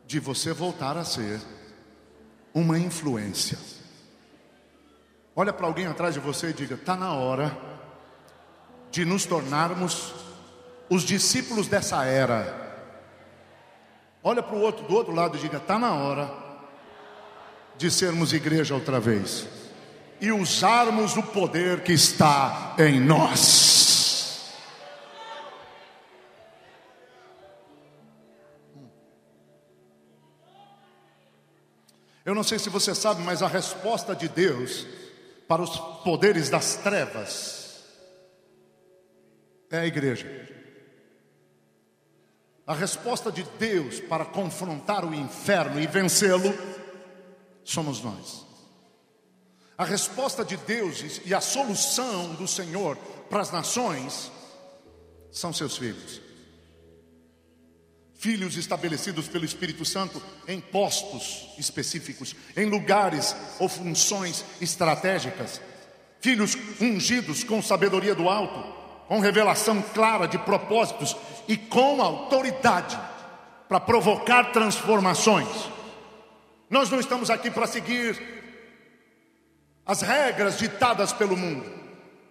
[0.05, 1.41] de você voltar a ser
[2.53, 3.57] uma influência".
[5.35, 7.57] Olha para alguém atrás de você e diga: "Tá na hora
[8.91, 10.13] de nos tornarmos
[10.89, 12.65] os discípulos dessa era".
[14.23, 16.31] Olha para o outro do outro lado e diga: "Tá na hora
[17.77, 19.56] de sermos igreja outra vez"
[20.19, 23.77] e usarmos o poder que está em nós.
[32.25, 34.85] Eu não sei se você sabe, mas a resposta de Deus
[35.47, 37.85] para os poderes das trevas
[39.69, 40.27] é a igreja.
[42.65, 46.53] A resposta de Deus para confrontar o inferno e vencê-lo
[47.63, 48.46] somos nós.
[49.77, 52.97] A resposta de Deus e a solução do Senhor
[53.29, 54.31] para as nações
[55.31, 56.19] são seus filhos.
[58.15, 65.61] Filhos estabelecidos pelo Espírito Santo em postos específicos, em lugares ou funções estratégicas.
[66.19, 68.59] Filhos ungidos com sabedoria do alto,
[69.07, 71.15] com revelação clara de propósitos
[71.47, 72.99] e com autoridade
[73.69, 75.47] para provocar transformações.
[76.67, 78.37] Nós não estamos aqui para seguir
[79.87, 81.65] as regras ditadas pelo mundo.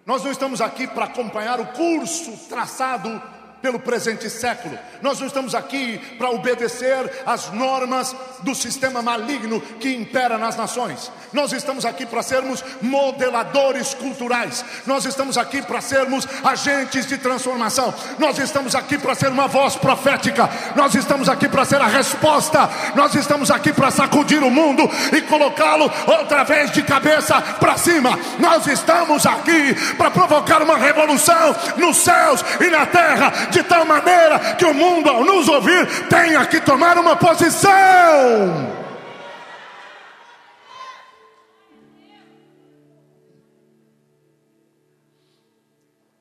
[0.05, 3.21] Nós não estamos aqui para acompanhar o curso traçado
[3.61, 4.77] pelo presente século.
[5.01, 11.11] Nós não estamos aqui para obedecer às normas do sistema maligno que impera nas nações.
[11.33, 14.63] Nós estamos aqui para sermos modeladores culturais.
[14.85, 17.93] Nós estamos aqui para sermos agentes de transformação.
[18.19, 20.49] Nós estamos aqui para ser uma voz profética.
[20.75, 22.69] Nós estamos aqui para ser a resposta.
[22.95, 28.17] Nós estamos aqui para sacudir o mundo e colocá-lo outra vez de cabeça para cima.
[28.39, 34.55] Nós estamos aqui para provocar uma revolução nos céus e na terra de tal maneira
[34.55, 38.77] que o mundo, ao nos ouvir, tenha que tomar uma posição.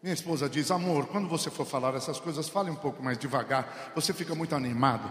[0.07, 3.91] Minha esposa diz: Amor, quando você for falar essas coisas, fale um pouco mais devagar,
[3.93, 5.11] você fica muito animado.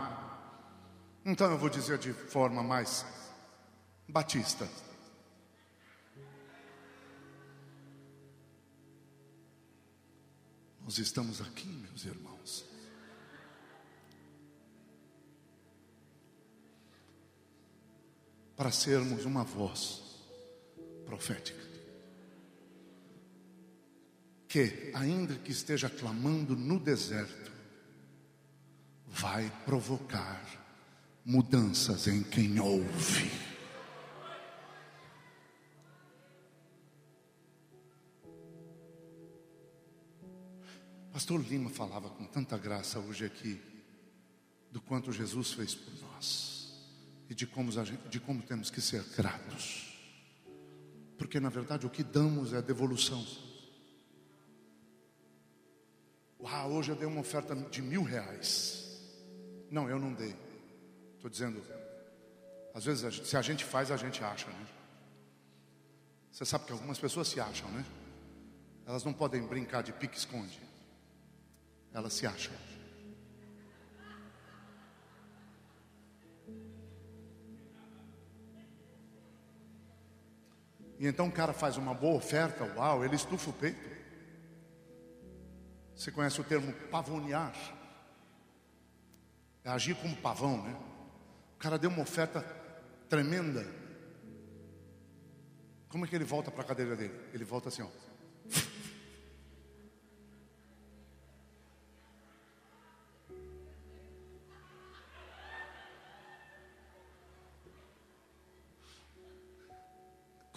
[1.26, 3.06] Então eu vou dizer de forma mais
[4.08, 4.66] batista.
[10.86, 12.64] Nós estamos aqui, meus irmãos.
[18.56, 20.04] Para sermos uma voz
[21.04, 21.60] profética.
[24.48, 27.52] Que, ainda que esteja clamando no deserto,
[29.08, 30.40] vai provocar
[31.26, 33.45] mudanças em quem ouve.
[41.16, 43.58] Pastor Lima falava com tanta graça hoje aqui
[44.70, 46.74] do quanto Jesus fez por nós
[47.30, 49.98] e de como, gente, de como temos que ser gratos,
[51.18, 53.26] porque na verdade o que damos é devolução.
[56.38, 59.00] Uau, hoje eu dei uma oferta de mil reais.
[59.72, 60.36] Não, eu não dei.
[61.16, 61.64] Estou dizendo,
[62.74, 64.68] às vezes se a gente faz, a gente acha, né?
[66.30, 67.86] Você sabe que algumas pessoas se acham, né?
[68.86, 70.75] Elas não podem brincar de pique-esconde
[71.96, 72.52] ela se acha.
[81.00, 83.96] E então o cara faz uma boa oferta, uau, ele estufa o peito.
[85.96, 87.56] Você conhece o termo pavonear?
[89.64, 90.78] É agir como pavão, né?
[91.56, 92.42] O cara deu uma oferta
[93.08, 93.66] tremenda.
[95.88, 97.18] Como é que ele volta para a cadeira dele?
[97.34, 98.05] Ele volta assim, ó.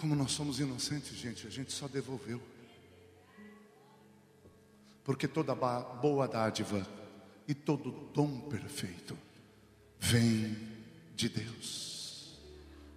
[0.00, 2.40] Como nós somos inocentes, gente, a gente só devolveu.
[5.02, 6.87] Porque toda boa dádiva
[7.46, 9.18] e todo dom perfeito
[9.98, 10.56] vem
[11.16, 12.38] de Deus.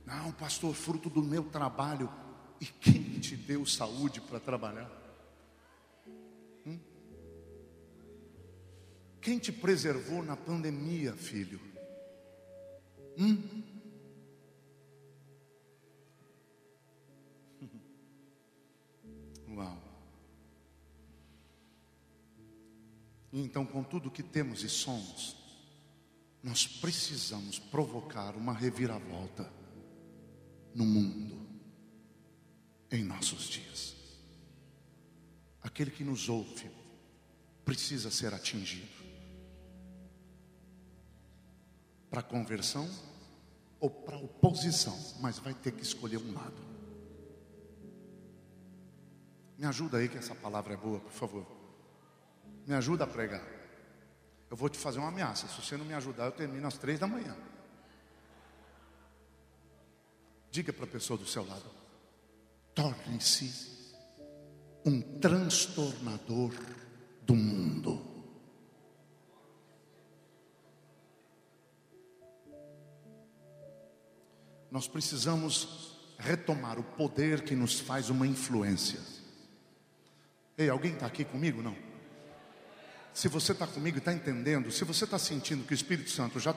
[0.05, 2.11] Não, pastor, fruto do meu trabalho.
[2.59, 4.91] E quem te deu saúde para trabalhar?
[6.67, 6.77] Hum?
[9.19, 11.59] Quem te preservou na pandemia, filho?
[13.17, 13.70] Hum?
[23.31, 25.37] Então, com tudo que temos e somos,
[26.43, 29.51] nós precisamos provocar uma reviravolta
[30.73, 31.47] no mundo,
[32.91, 33.95] em nossos dias.
[35.61, 36.69] Aquele que nos ouve
[37.63, 39.01] precisa ser atingido.
[42.09, 42.89] Para conversão
[43.79, 46.71] ou para oposição, mas vai ter que escolher um lado.
[49.57, 51.60] Me ajuda aí que essa palavra é boa, por favor.
[52.65, 53.43] Me ajuda a pregar.
[54.49, 55.47] Eu vou te fazer uma ameaça.
[55.47, 57.35] Se você não me ajudar, eu termino às três da manhã.
[60.51, 61.69] Diga para a pessoa do seu lado:
[62.75, 63.71] torne-se
[64.85, 66.53] um transtornador
[67.21, 68.11] do mundo.
[74.69, 78.99] Nós precisamos retomar o poder que nos faz uma influência.
[80.57, 81.61] Ei, alguém está aqui comigo?
[81.61, 81.90] Não?
[83.13, 86.39] Se você está comigo e está entendendo, se você está sentindo que o Espírito Santo
[86.39, 86.55] já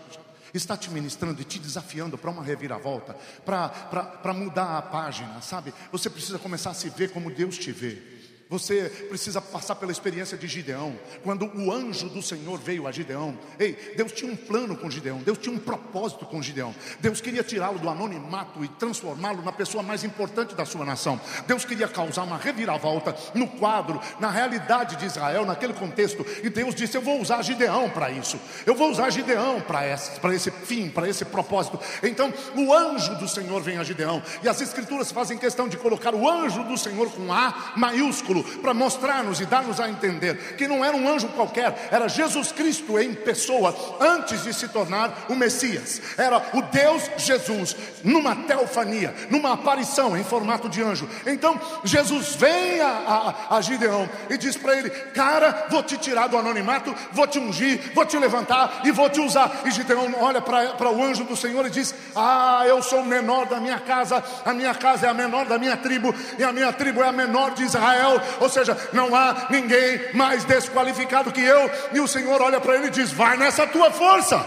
[0.52, 5.74] está te ministrando e te desafiando para uma reviravolta, para mudar a página, sabe?
[5.90, 8.13] Você precisa começar a se ver como Deus te vê.
[8.51, 10.99] Você precisa passar pela experiência de Gideão.
[11.22, 15.18] Quando o anjo do Senhor veio a Gideão, ei, Deus tinha um plano com Gideão,
[15.18, 16.74] Deus tinha um propósito com Gideão.
[17.01, 21.18] Deus queria tirá-lo do anonimato e transformá-lo na pessoa mais importante da sua nação.
[21.47, 26.24] Deus queria causar uma reviravolta no quadro, na realidade de Israel, naquele contexto.
[26.42, 28.38] E Deus disse: Eu vou usar Gideão para isso.
[28.66, 31.80] Eu vou usar Gideão para esse, para esse fim, para esse propósito.
[32.03, 34.22] Então, o anjo do Senhor vem a Gideão.
[34.42, 38.74] E as escrituras fazem questão de colocar o anjo do Senhor com A maiúsculo para
[38.74, 43.14] mostrar-nos e dar-nos a entender que não era um anjo qualquer, era Jesus Cristo em
[43.14, 46.01] pessoa, antes de se tornar o Messias.
[46.16, 51.09] Era o Deus Jesus, numa teofania, numa aparição em formato de anjo.
[51.26, 56.28] Então Jesus vem a, a, a Gideão e diz para ele: Cara, vou te tirar
[56.28, 59.62] do anonimato, vou te ungir, vou te levantar e vou te usar.
[59.64, 63.47] E Gideão olha para o anjo do Senhor e diz: Ah, eu sou o menor
[63.47, 66.72] da minha casa, a minha casa é a menor da minha tribo, e a minha
[66.72, 71.70] tribo é a menor de Israel ou seja, não há ninguém mais desqualificado que eu.
[71.93, 74.45] E o Senhor olha para ele e diz: Vai nessa tua força.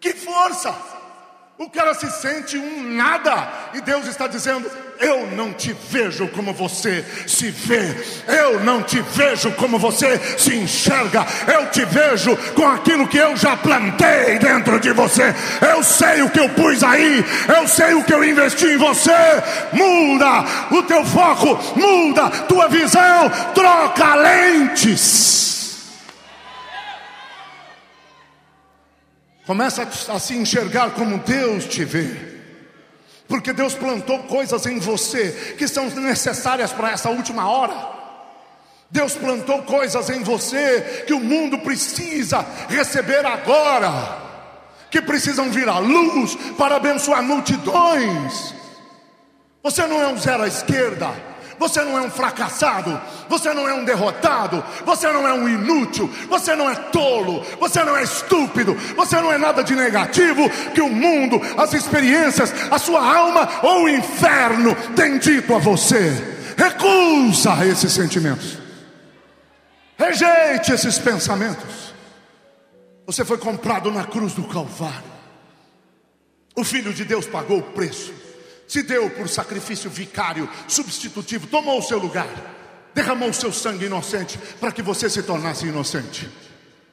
[0.00, 0.97] Que força!
[1.58, 6.52] O cara se sente um nada, e Deus está dizendo: Eu não te vejo como
[6.52, 7.96] você se vê,
[8.28, 13.36] eu não te vejo como você se enxerga, eu te vejo com aquilo que eu
[13.36, 15.34] já plantei dentro de você.
[15.60, 19.10] Eu sei o que eu pus aí, eu sei o que eu investi em você.
[19.72, 25.57] Muda o teu foco, muda tua visão, troca lentes.
[29.48, 32.14] Começa a se enxergar como Deus te vê.
[33.26, 37.74] Porque Deus plantou coisas em você que são necessárias para essa última hora.
[38.90, 44.18] Deus plantou coisas em você que o mundo precisa receber agora,
[44.90, 48.54] que precisam vir à luz para abençoar multidões.
[49.62, 51.10] Você não é um zero à esquerda,
[51.58, 56.08] você não é um fracassado, você não é um derrotado, você não é um inútil,
[56.28, 60.80] você não é tolo, você não é estúpido, você não é nada de negativo que
[60.80, 66.36] o mundo, as experiências, a sua alma ou o inferno tem dito a você.
[66.56, 68.58] Recusa esses sentimentos,
[69.96, 71.94] rejeite esses pensamentos.
[73.06, 75.18] Você foi comprado na cruz do Calvário.
[76.54, 78.27] O Filho de Deus pagou o preço
[78.68, 82.28] se deu por sacrifício vicário, substitutivo, tomou o seu lugar,
[82.94, 86.28] derramou o seu sangue inocente para que você se tornasse inocente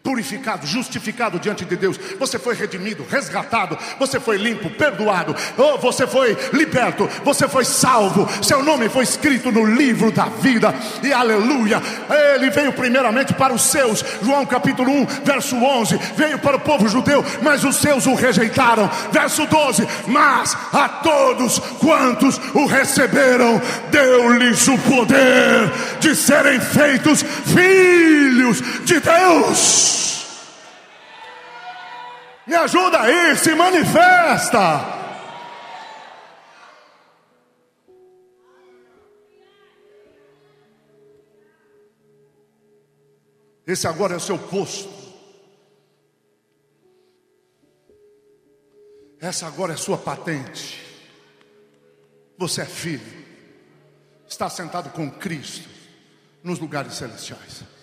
[0.05, 1.99] purificado, justificado diante de Deus.
[2.19, 8.29] Você foi redimido, resgatado, você foi limpo, perdoado, oh, você foi liberto, você foi salvo.
[8.43, 10.73] Seu nome foi escrito no livro da vida.
[11.01, 11.81] E aleluia!
[12.35, 14.05] Ele veio primeiramente para os seus.
[14.21, 15.99] João capítulo 1, verso 11.
[16.15, 18.87] Veio para o povo judeu, mas os seus o rejeitaram.
[19.11, 19.87] Verso 12.
[20.05, 29.94] Mas a todos quantos o receberam, deu-lhes o poder de serem feitos filhos de Deus.
[32.47, 34.93] Me ajuda aí, se manifesta.
[43.65, 44.93] Esse agora é o seu posto.
[49.19, 50.85] Essa agora é a sua patente.
[52.37, 53.25] Você é filho.
[54.27, 55.67] Está sentado com Cristo
[56.43, 57.74] nos lugares celestiais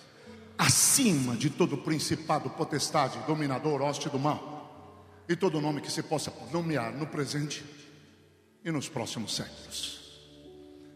[0.63, 6.33] acima de todo principado, potestade, dominador, hoste do mal, e todo nome que se possa
[6.53, 7.65] nomear no presente
[8.65, 10.01] e nos próximos séculos.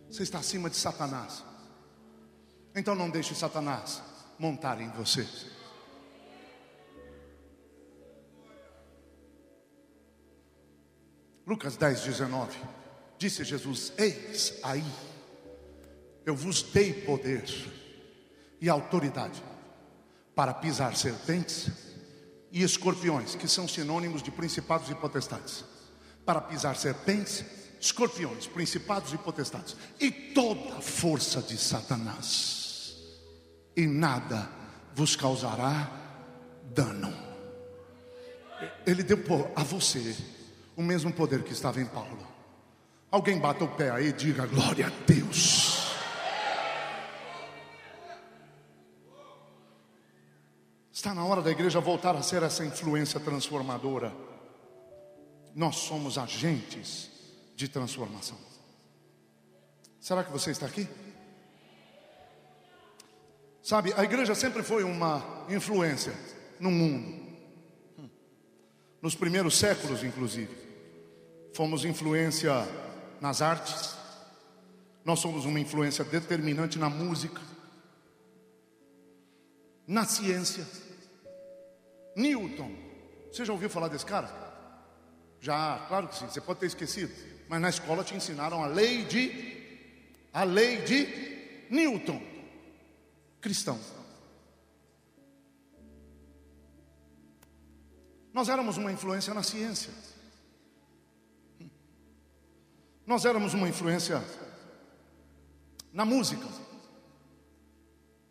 [0.09, 1.45] Você está acima de Satanás.
[2.77, 4.01] Então não deixe Satanás
[4.39, 5.27] montar em você.
[11.45, 12.57] Lucas 10, 19.
[13.19, 14.85] Disse Jesus: Eis aí,
[16.25, 17.45] eu vos dei poder
[18.61, 19.43] e autoridade
[20.37, 21.71] para pisar serpentes
[22.53, 25.65] e escorpiões, que são sinônimos de principados e potestades.
[26.27, 27.43] Para pisar serpentes,
[27.81, 32.95] escorpiões, principados e potestades, e toda a força de Satanás,
[33.75, 34.49] e nada
[34.95, 35.91] vos causará
[36.75, 37.13] dano.
[38.87, 39.19] Ele deu
[39.57, 40.17] a você
[40.77, 42.27] o mesmo poder que estava em Paulo.
[43.11, 45.76] Alguém bata o pé aí e diga glória a Deus.
[51.07, 54.13] Está na hora da igreja voltar a ser essa influência transformadora.
[55.55, 57.09] Nós somos agentes
[57.55, 58.37] de transformação.
[60.01, 60.89] Será que você está aqui?
[63.63, 66.13] Sabe, a igreja sempre foi uma influência
[66.59, 67.25] no mundo.
[69.01, 70.57] Nos primeiros séculos, inclusive,
[71.55, 72.53] fomos influência
[73.21, 73.95] nas artes,
[75.05, 77.41] Nós somos uma influência determinante na música,
[79.87, 80.67] na ciência.
[82.17, 82.75] Newton,
[83.31, 84.29] você já ouviu falar desse cara?
[85.39, 87.13] Já, claro que sim, você pode ter esquecido.
[87.49, 89.55] Mas na escola te ensinaram a lei de
[90.33, 92.21] a lei de Newton.
[93.41, 93.79] Cristão.
[98.33, 99.93] Nós éramos uma influência na ciência.
[103.07, 104.23] Nós éramos uma influência
[105.93, 106.47] na música.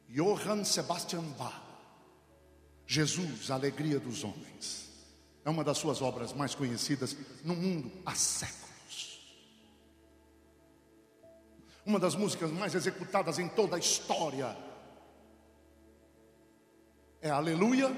[0.09, 1.64] Johann Sebastian Bach.
[2.87, 4.89] Jesus, a alegria dos homens.
[5.43, 8.65] É uma das suas obras mais conhecidas no mundo há séculos.
[11.85, 14.57] Uma das músicas mais executadas em toda a história
[17.21, 17.91] é Aleluia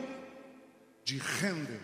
[1.06, 1.80] de Handel.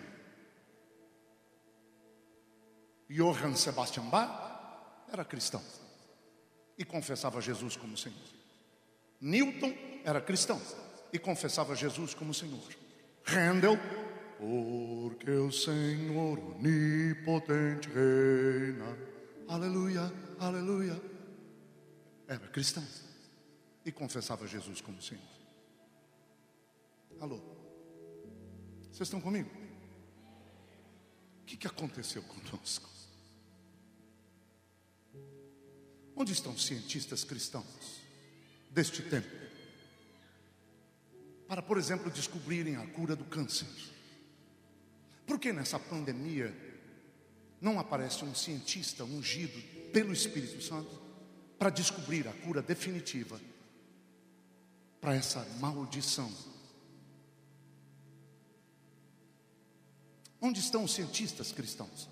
[3.09, 5.61] Johann Sebastian Bach era cristão
[6.77, 8.17] e confessava Jesus como Senhor.
[9.21, 9.73] Newton
[10.03, 10.61] era cristão
[11.13, 12.82] e confessava Jesus como Senhor.
[13.25, 13.77] Handel,
[14.37, 18.97] porque o Senhor onipotente reina.
[19.47, 21.01] Aleluia, aleluia.
[22.27, 22.85] Era cristão
[23.85, 25.23] e confessava Jesus como Senhor.
[27.19, 27.39] Alô?
[28.91, 29.49] Vocês estão comigo?
[31.41, 32.89] O que, que aconteceu conosco?
[36.15, 38.01] Onde estão os cientistas cristãos
[38.69, 39.42] deste tempo?
[41.53, 43.67] Para, por exemplo, descobrirem a cura do câncer.
[45.23, 46.51] Por que nessa pandemia
[47.61, 50.99] não aparece um cientista ungido pelo Espírito Santo
[51.59, 53.39] para descobrir a cura definitiva
[54.99, 56.33] para essa maldição?
[60.41, 62.09] Onde estão os cientistas cristãos?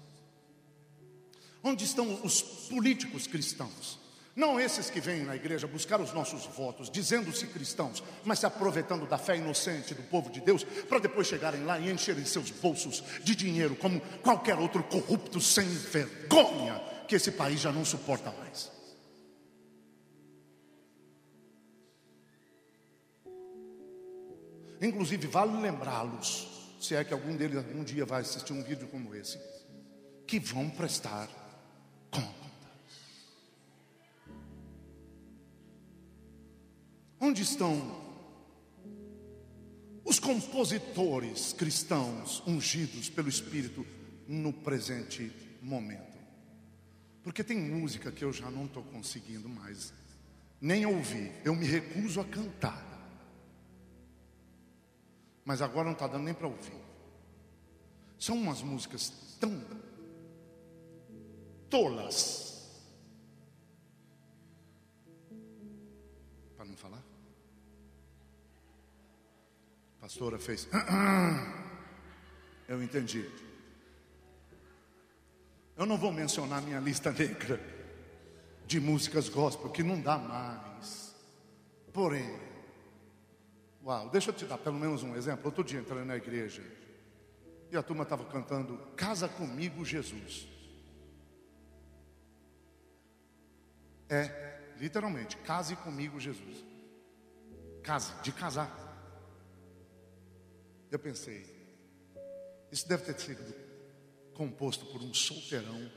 [1.64, 4.01] Onde estão os políticos cristãos?
[4.36, 9.06] Não esses que vêm na igreja buscar os nossos votos, dizendo-se cristãos, mas se aproveitando
[9.06, 13.04] da fé inocente do povo de Deus, para depois chegarem lá e encherem seus bolsos
[13.24, 18.72] de dinheiro, como qualquer outro corrupto sem vergonha que esse país já não suporta mais.
[24.82, 26.48] Inclusive, vale lembrá-los,
[26.80, 29.38] se é que algum deles algum dia vai assistir um vídeo como esse,
[30.26, 31.30] que vão prestar
[37.24, 38.02] Onde estão
[40.04, 43.86] os compositores cristãos ungidos pelo Espírito
[44.28, 46.18] no presente momento?
[47.24, 49.94] Porque tem música que eu já não estou conseguindo mais
[50.60, 52.84] nem ouvir, eu me recuso a cantar.
[55.46, 56.82] Mas agora não está dando nem para ouvir.
[58.18, 59.64] São umas músicas tão
[61.70, 62.82] tolas.
[66.58, 67.11] Para não falar?
[70.02, 70.68] Pastora fez.
[72.68, 73.30] Eu entendi.
[75.78, 77.62] Eu não vou mencionar minha lista negra
[78.66, 81.16] de músicas gospel, que não dá mais.
[81.94, 82.40] Porém,
[83.84, 85.46] uau, deixa eu te dar pelo menos um exemplo.
[85.46, 86.64] Outro dia entrando na igreja
[87.70, 90.48] e a turma estava cantando Casa comigo, Jesus.
[94.10, 96.66] É, literalmente, case comigo, Jesus.
[97.84, 98.81] Case, de casar.
[100.92, 101.48] Eu pensei,
[102.70, 103.42] isso deve ter sido
[104.34, 105.90] composto por um solteirão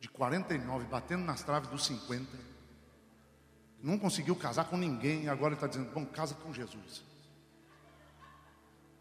[0.00, 2.26] de 49, batendo nas traves dos 50.
[3.82, 7.04] Não conseguiu casar com ninguém e agora está dizendo: Bom, casa com Jesus.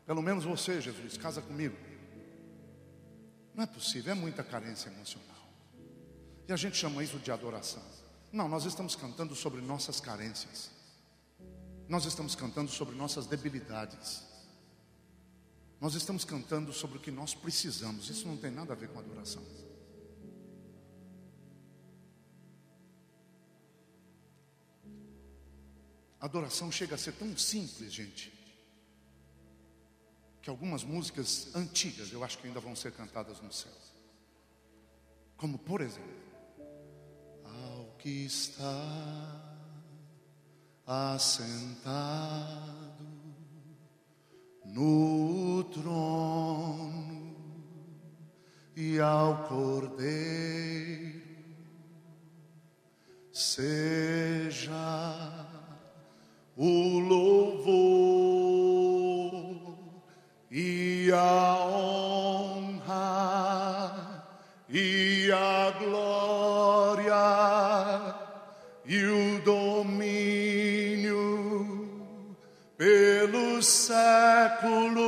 [0.06, 1.78] Pelo menos você, Jesus, casa comigo.
[3.54, 5.48] Não é possível, é muita carência emocional.
[6.48, 7.84] E a gente chama isso de adoração.
[8.32, 10.81] Não, nós estamos cantando sobre nossas carências.
[11.92, 14.24] Nós estamos cantando sobre nossas debilidades.
[15.78, 18.10] Nós estamos cantando sobre o que nós precisamos.
[18.10, 19.44] Isso não tem nada a ver com adoração.
[26.18, 28.32] Adoração chega a ser tão simples, gente,
[30.42, 33.74] que algumas músicas antigas eu acho que ainda vão ser cantadas no céu.
[35.36, 36.22] Como, por exemplo,
[37.44, 39.51] Ao que está
[40.86, 42.72] assentado
[44.66, 47.36] no trono
[48.76, 51.22] e ao Cordeiro
[53.32, 54.72] seja
[56.56, 58.02] o louvor
[60.50, 62.92] e a honra
[64.70, 66.22] e a glória
[73.68, 75.02] séculos,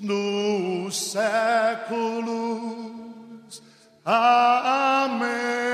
[0.00, 2.96] nos séculos.
[4.04, 5.66] Amém.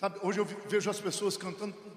[0.00, 1.92] Sabe, hoje eu vejo as pessoas cantando por,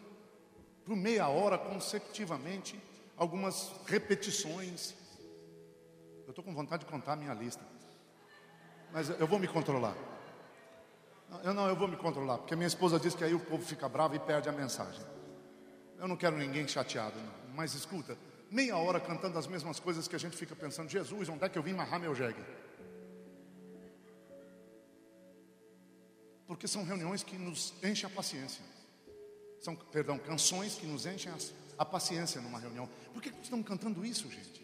[0.83, 2.77] por meia hora consecutivamente,
[3.15, 4.93] algumas repetições.
[6.25, 7.63] Eu estou com vontade de contar a minha lista,
[8.93, 9.95] mas eu vou me controlar.
[11.43, 13.89] Eu não, eu vou me controlar, porque minha esposa diz que aí o povo fica
[13.89, 15.03] bravo e perde a mensagem.
[15.97, 17.55] Eu não quero ninguém chateado, não.
[17.55, 18.15] Mas escuta,
[18.51, 21.57] meia hora cantando as mesmas coisas que a gente fica pensando, Jesus, onde é que
[21.57, 22.39] eu vim marrar meu jegue?
[26.45, 28.63] Porque são reuniões que nos enchem a paciência.
[29.59, 31.37] São, perdão, canções que nos enchem a,
[31.79, 32.87] a paciência numa reunião.
[33.11, 34.62] Por que estamos cantando isso, gente?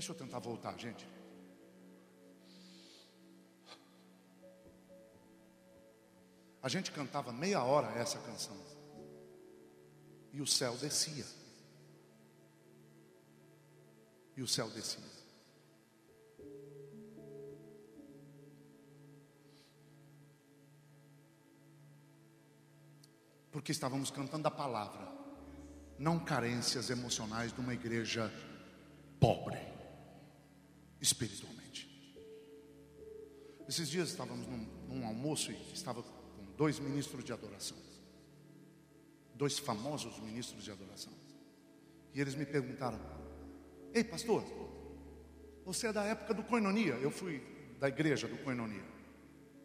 [0.00, 1.06] Deixa eu tentar voltar, gente.
[6.62, 8.56] A gente cantava meia hora essa canção.
[10.32, 11.26] E o céu descia.
[14.38, 15.04] E o céu descia.
[23.52, 25.06] Porque estávamos cantando a palavra,
[25.98, 28.32] não carências emocionais de uma igreja
[29.20, 29.69] pobre
[31.00, 31.88] espiritualmente.
[33.68, 37.76] Esses dias estávamos num, num almoço e estava com dois ministros de adoração,
[39.34, 41.12] dois famosos ministros de adoração.
[42.12, 42.98] E eles me perguntaram:
[43.94, 44.44] Ei, pastor,
[45.64, 46.94] você é da época do Coinonia?
[46.94, 47.40] Eu fui
[47.78, 48.84] da igreja do Coinonia,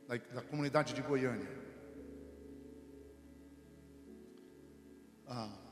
[0.07, 1.49] da, da comunidade de Goiânia.
[5.27, 5.64] Ah,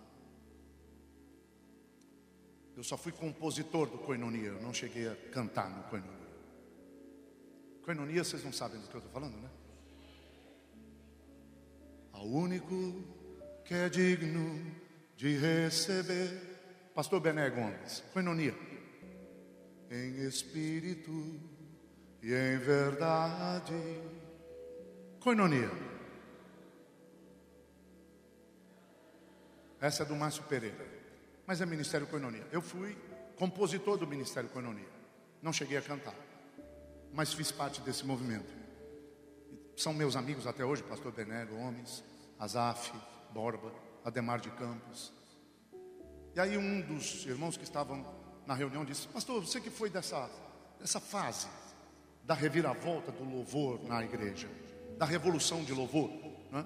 [2.84, 6.28] eu só fui compositor do Coinonia, eu não cheguei a cantar no Coinonia.
[7.82, 9.50] Coinonia, vocês não sabem do que eu estou falando, né?
[12.12, 13.02] Ao único
[13.64, 14.70] que é digno
[15.16, 16.92] de receber.
[16.94, 18.54] Pastor Bené Gomes, Coinonia.
[19.90, 21.40] Em espírito
[22.22, 23.74] e em verdade.
[25.22, 25.72] Coinonia.
[29.80, 30.93] Essa é do Márcio Pereira
[31.46, 32.46] mas é Ministério Coinonia.
[32.52, 32.98] Eu fui
[33.38, 34.88] compositor do Ministério Coinonia.
[35.42, 36.16] Não cheguei a cantar,
[37.12, 38.54] mas fiz parte desse movimento.
[39.76, 42.04] São meus amigos até hoje, pastor Bené Gomes,
[42.40, 42.94] Azaf,
[43.32, 43.74] Borba,
[44.06, 45.12] Ademar de Campos.
[46.36, 48.06] E aí um dos irmãos que estavam
[48.46, 50.30] na reunião disse: Pastor, você que foi dessa,
[50.80, 51.48] dessa fase
[52.24, 54.50] da reviravolta do louvor na igreja,
[54.98, 56.10] da revolução de louvor,
[56.52, 56.66] né?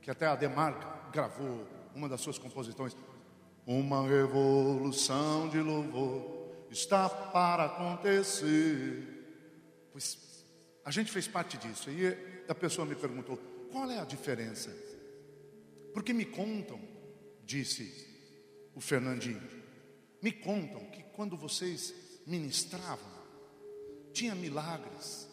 [0.00, 2.96] que até Ademar gravou uma das suas composições.
[3.66, 9.08] Uma revolução de louvor está para acontecer.
[9.92, 10.18] Pois
[10.84, 11.90] a gente fez parte disso.
[11.90, 12.06] E
[12.48, 13.36] a pessoa me perguntou:
[13.70, 14.70] qual é a diferença?
[15.94, 16.80] Porque me contam,
[17.44, 18.10] disse
[18.74, 19.42] o Fernandinho,
[20.20, 21.94] me contam que quando vocês
[22.26, 23.12] ministravam,
[24.12, 25.28] tinha milagres,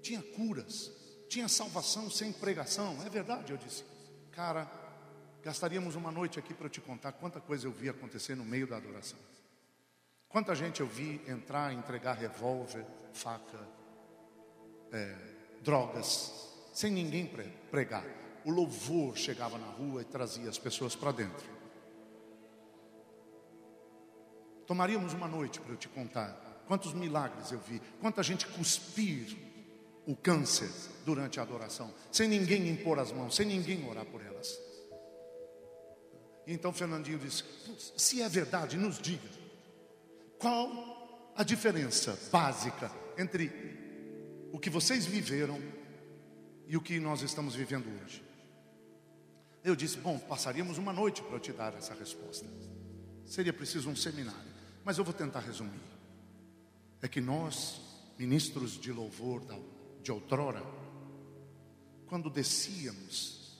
[0.00, 0.90] tinha curas,
[1.28, 2.96] tinha salvação sem pregação.
[3.04, 3.84] É verdade, eu disse,
[4.30, 4.83] cara
[5.44, 8.78] Gastaríamos uma noite aqui para te contar quanta coisa eu vi acontecer no meio da
[8.78, 9.18] adoração.
[10.26, 12.82] Quanta gente eu vi entrar, entregar revólver,
[13.12, 13.60] faca,
[14.90, 15.14] é,
[15.60, 17.30] drogas, sem ninguém
[17.70, 18.06] pregar.
[18.42, 21.46] O louvor chegava na rua e trazia as pessoas para dentro.
[24.66, 29.36] Tomaríamos uma noite para eu te contar quantos milagres eu vi, quanta gente cuspir
[30.06, 30.70] o câncer
[31.04, 34.73] durante a adoração, sem ninguém impor as mãos, sem ninguém orar por elas.
[36.46, 37.44] Então Fernandinho disse:
[37.96, 39.28] se é verdade, nos diga.
[40.38, 43.50] Qual a diferença básica entre
[44.52, 45.60] o que vocês viveram
[46.66, 48.22] e o que nós estamos vivendo hoje?
[49.62, 52.46] Eu disse: bom, passaríamos uma noite para eu te dar essa resposta.
[53.24, 54.52] Seria preciso um seminário,
[54.84, 55.80] mas eu vou tentar resumir.
[57.00, 57.80] É que nós,
[58.18, 59.42] ministros de louvor
[60.02, 60.62] de outrora,
[62.06, 63.58] quando descíamos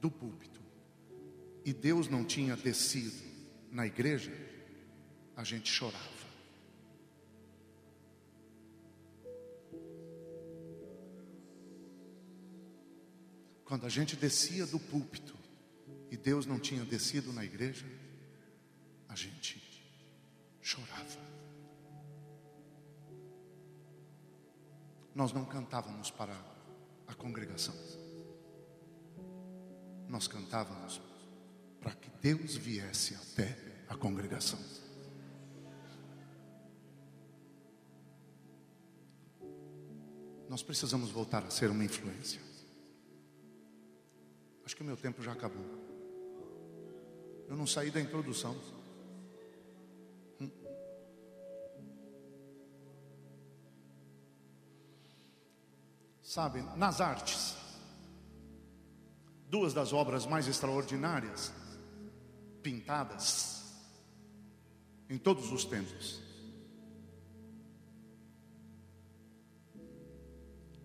[0.00, 0.53] do púlpito,
[1.64, 3.24] e Deus não tinha descido
[3.70, 4.30] na igreja,
[5.34, 6.14] a gente chorava.
[13.64, 15.34] Quando a gente descia do púlpito
[16.10, 17.86] e Deus não tinha descido na igreja,
[19.08, 19.60] a gente
[20.60, 21.24] chorava.
[25.14, 26.36] Nós não cantávamos para
[27.06, 27.74] a congregação,
[30.08, 31.00] nós cantávamos
[31.84, 33.54] para que Deus viesse até
[33.86, 34.58] a congregação.
[40.48, 42.40] Nós precisamos voltar a ser uma influência.
[44.64, 45.62] Acho que o meu tempo já acabou.
[47.48, 48.56] Eu não saí da introdução.
[50.40, 50.50] Hum.
[56.22, 57.54] Sabe, nas artes,
[59.50, 61.52] duas das obras mais extraordinárias
[62.64, 63.62] pintadas
[65.10, 66.22] em todos os tempos,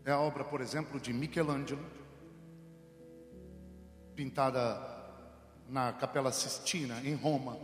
[0.04, 1.86] é a obra, por exemplo, de Michelangelo,
[4.14, 4.60] pintada
[5.70, 7.58] na Capela Sistina, em Roma,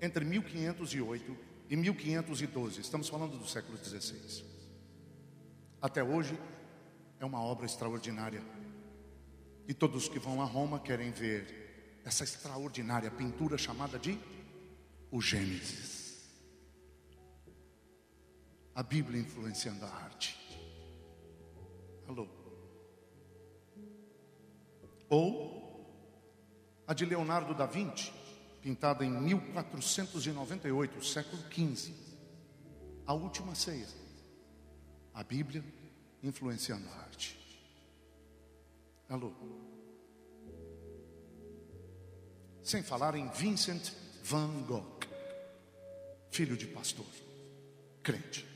[0.00, 1.36] entre 1508
[1.68, 2.80] e 1512.
[2.80, 4.44] Estamos falando do século XVI.
[5.82, 6.38] Até hoje,
[7.18, 8.42] é uma obra extraordinária.
[9.66, 11.69] E todos que vão a Roma querem ver
[12.04, 14.18] essa extraordinária pintura chamada de
[15.10, 16.28] o Gênesis.
[18.74, 20.38] A Bíblia influenciando a arte.
[22.08, 22.28] Alô?
[25.08, 25.60] Ou
[26.86, 28.12] a de Leonardo da Vinci,
[28.62, 31.92] pintada em 1498, século XV.
[33.06, 33.86] A última ceia.
[35.12, 35.64] A Bíblia
[36.22, 37.38] influenciando a arte.
[39.08, 39.32] Alô?
[42.62, 43.92] Sem falar em Vincent
[44.22, 45.00] van Gogh,
[46.30, 47.06] filho de pastor,
[48.02, 48.46] crente.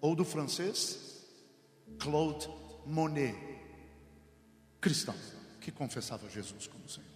[0.00, 1.26] Ou do francês
[1.98, 2.48] Claude
[2.86, 3.36] Monet,
[4.80, 5.14] cristão
[5.60, 7.08] que confessava Jesus como Senhor.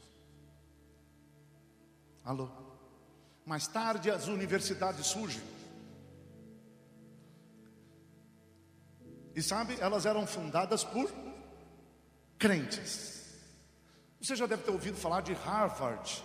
[2.24, 2.48] Alô?
[3.44, 5.42] Mais tarde as universidades surgem.
[9.34, 11.10] E sabe, elas eram fundadas por
[12.38, 13.21] crentes.
[14.22, 16.22] Você já deve ter ouvido falar de Harvard.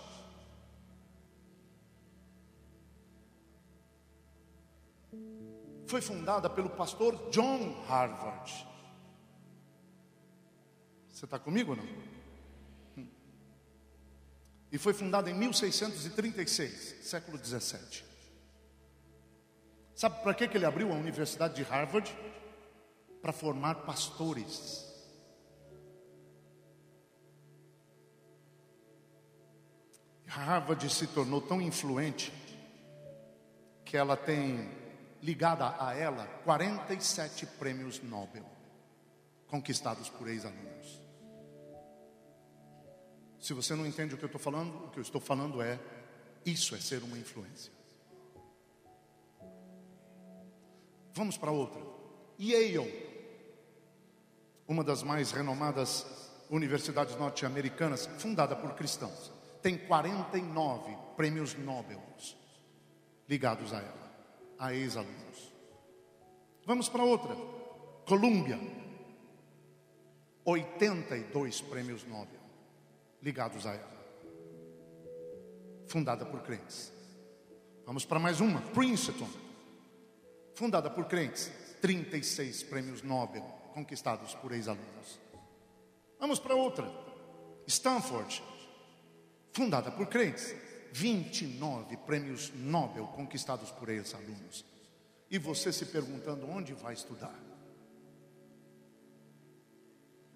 [5.84, 8.68] Foi fundada pelo pastor John Harvard.
[11.08, 13.08] Você está comigo ou não?
[14.70, 18.04] E foi fundada em 1636, século 17.
[19.96, 22.16] Sabe para que ele abriu a Universidade de Harvard?
[23.20, 24.87] Para formar pastores.
[30.28, 32.32] Harvard se tornou tão influente
[33.84, 34.70] que ela tem
[35.22, 38.44] ligada a ela 47 prêmios Nobel
[39.48, 41.00] conquistados por ex-alunos.
[43.40, 45.80] Se você não entende o que eu estou falando, o que eu estou falando é:
[46.44, 47.72] isso é ser uma influência.
[51.14, 51.80] Vamos para outra.
[52.38, 53.08] Yale,
[54.68, 56.06] uma das mais renomadas
[56.50, 62.02] universidades norte-americanas, fundada por cristãos, tem 49 prêmios Nobel
[63.28, 64.12] ligados a ela,
[64.58, 65.52] a ex-alunos.
[66.64, 67.36] Vamos para outra.
[68.06, 68.58] Colômbia,
[70.44, 72.40] 82 prêmios Nobel
[73.20, 73.98] ligados a ela,
[75.86, 76.92] fundada por crentes.
[77.84, 79.28] Vamos para mais uma, Princeton,
[80.54, 81.52] fundada por crentes,
[81.82, 83.42] 36 prêmios Nobel
[83.74, 85.20] conquistados por ex-alunos.
[86.18, 86.90] Vamos para outra,
[87.66, 88.42] Stanford,
[89.58, 90.54] fundada por crentes,
[90.92, 94.64] 29 prêmios Nobel conquistados por ex-alunos.
[95.28, 97.34] E você se perguntando onde vai estudar?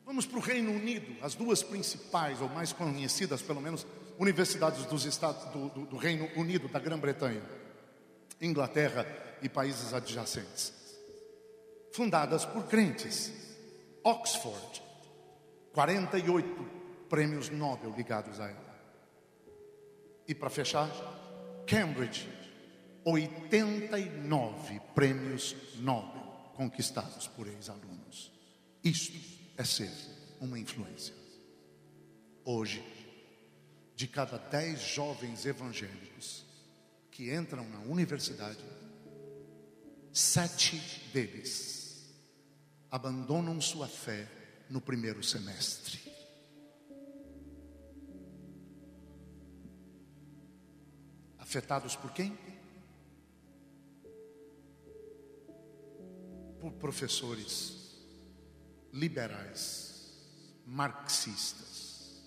[0.04, 3.86] Vamos para o Reino Unido, as duas principais, ou mais conhecidas, pelo menos,
[4.18, 7.42] universidades dos Estados do, do, do Reino Unido, da Grã-Bretanha,
[8.40, 9.06] Inglaterra
[9.40, 10.72] e países adjacentes,
[11.92, 13.32] fundadas por crentes.
[14.02, 14.82] Oxford,
[15.72, 16.70] 48
[17.08, 18.71] prêmios Nobel ligados a ela.
[20.26, 20.90] E para fechar,
[21.66, 22.28] Cambridge,
[23.04, 26.22] 89 prêmios Nobel
[26.54, 28.30] conquistados por ex-alunos.
[28.84, 29.18] Isto
[29.56, 29.90] é ser
[30.40, 31.14] uma influência.
[32.44, 32.84] Hoje,
[33.96, 36.44] de cada dez jovens evangélicos
[37.10, 38.64] que entram na universidade,
[40.12, 40.76] sete
[41.12, 42.12] deles
[42.90, 44.28] abandonam sua fé
[44.68, 46.11] no primeiro semestre.
[51.52, 52.34] Afetados por quem?
[56.58, 57.94] Por professores
[58.90, 60.16] liberais,
[60.64, 62.22] marxistas.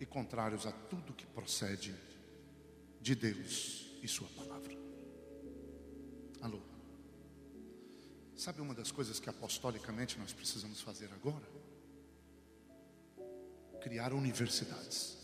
[0.00, 1.94] E contrários a tudo que procede
[3.00, 4.76] de Deus e Sua palavra.
[6.40, 6.60] Alô?
[8.34, 11.55] Sabe uma das coisas que apostolicamente nós precisamos fazer agora?
[13.86, 15.16] Criar universidades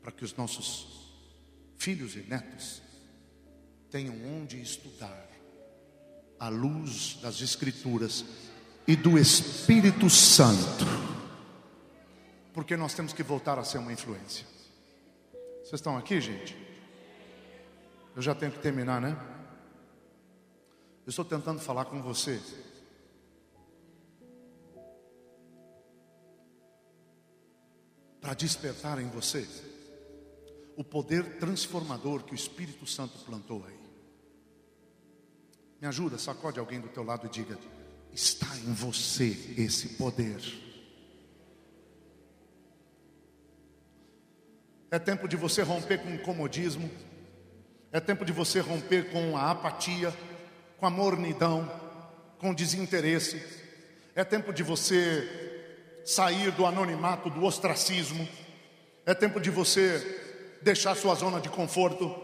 [0.00, 1.12] para que os nossos
[1.76, 2.80] filhos e netos,
[3.90, 5.28] tenham onde estudar
[6.38, 8.24] à luz das Escrituras
[8.88, 10.86] e do Espírito Santo,
[12.54, 14.46] porque nós temos que voltar a ser uma influência.
[15.58, 16.56] Vocês estão aqui, gente?
[18.16, 19.14] Eu já tenho que terminar, né?
[21.04, 22.40] Eu estou tentando falar com você.
[28.22, 29.46] Para despertar em você
[30.76, 33.78] o poder transformador que o Espírito Santo plantou aí.
[35.80, 37.58] Me ajuda, sacode alguém do teu lado e diga:
[38.12, 40.40] está em você esse poder.
[44.88, 46.88] É tempo de você romper com o comodismo.
[47.90, 50.16] É tempo de você romper com a apatia,
[50.78, 51.68] com a mornidão,
[52.38, 53.42] com o desinteresse.
[54.14, 55.41] É tempo de você
[56.04, 58.28] sair do anonimato, do ostracismo.
[59.04, 62.14] É tempo de você deixar sua zona de conforto.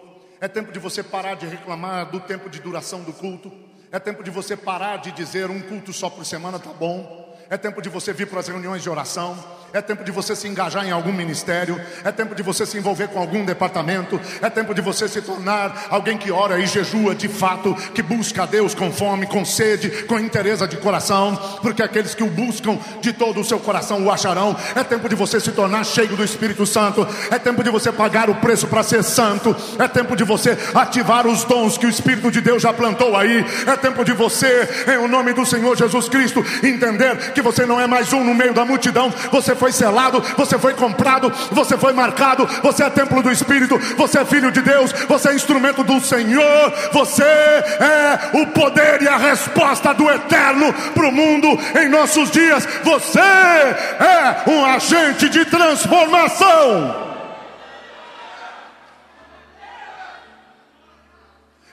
[0.41, 3.53] É tempo de você parar de reclamar do tempo de duração do culto.
[3.91, 7.37] É tempo de você parar de dizer um culto só por semana tá bom.
[7.51, 9.37] É tempo de você vir para as reuniões de oração.
[9.73, 11.79] É tempo de você se engajar em algum ministério.
[12.03, 14.19] É tempo de você se envolver com algum departamento.
[14.41, 18.45] É tempo de você se tornar alguém que ora e jejua de fato, que busca
[18.45, 22.79] a Deus com fome, com sede, com interesse de coração, porque aqueles que o buscam
[23.03, 24.57] de todo o seu coração o acharão.
[24.75, 27.07] É tempo de você se tornar cheio do Espírito Santo.
[27.31, 29.55] É tempo de você pagar o preço para ser santo.
[29.79, 33.45] É tempo de você ativar os dons que o Espírito de Deus já plantou aí.
[33.67, 37.79] É tempo de você, em o nome do Senhor Jesus Cristo, entender que você não
[37.79, 39.13] é mais um no meio da multidão.
[39.31, 44.21] Você foi selado, você foi comprado, você foi marcado, você é templo do Espírito, você
[44.21, 49.19] é filho de Deus, você é instrumento do Senhor, você é o poder e a
[49.19, 51.49] resposta do eterno para o mundo
[51.79, 52.67] em nossos dias.
[52.85, 57.09] Você é um agente de transformação.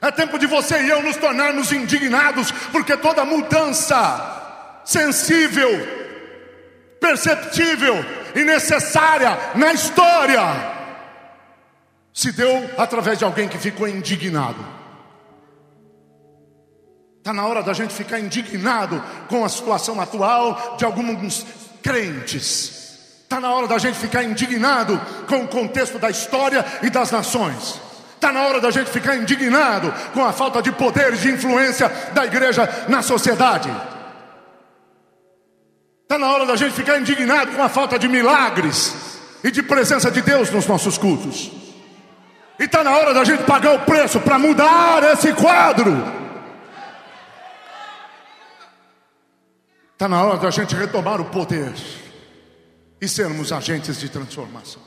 [0.02, 4.44] É tempo de você e eu nos tornarmos indignados, porque toda mudança
[4.84, 6.05] sensível
[7.06, 8.03] perceptível
[8.34, 10.41] e necessária na história
[12.12, 14.66] se deu através de alguém que ficou indignado.
[17.20, 21.45] Está na hora da gente ficar indignado com a situação atual de alguns
[21.84, 23.22] crentes.
[23.24, 27.82] Está na hora da gente ficar indignado com o contexto da história e das nações.
[28.16, 31.88] Está na hora da gente ficar indignado com a falta de poder e de influência
[32.14, 33.70] da igreja na sociedade.
[36.16, 40.09] Está na hora da gente ficar indignado com a falta de milagres e de presença
[40.09, 41.51] de Deus nos nossos cultos.
[42.57, 45.91] E está na hora da gente pagar o preço para mudar esse quadro.
[49.91, 51.74] Está na hora da gente retomar o poder
[53.01, 54.82] e sermos agentes de transformação.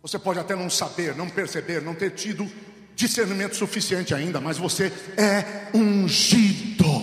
[0.00, 2.48] Você pode até não saber, não perceber, não ter tido
[2.94, 6.93] discernimento suficiente ainda, mas você é ungido.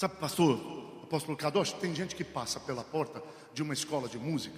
[0.00, 0.58] Sabe, pastor,
[1.02, 3.22] apóstolo Kadosh, tem gente que passa pela porta
[3.52, 4.56] de uma escola de música,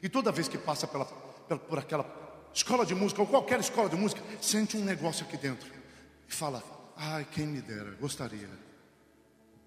[0.00, 2.06] e toda vez que passa pela, pela, por aquela
[2.54, 5.68] escola de música, ou qualquer escola de música, sente um negócio aqui dentro,
[6.28, 6.62] e fala:
[6.96, 8.48] Ai, quem me dera, gostaria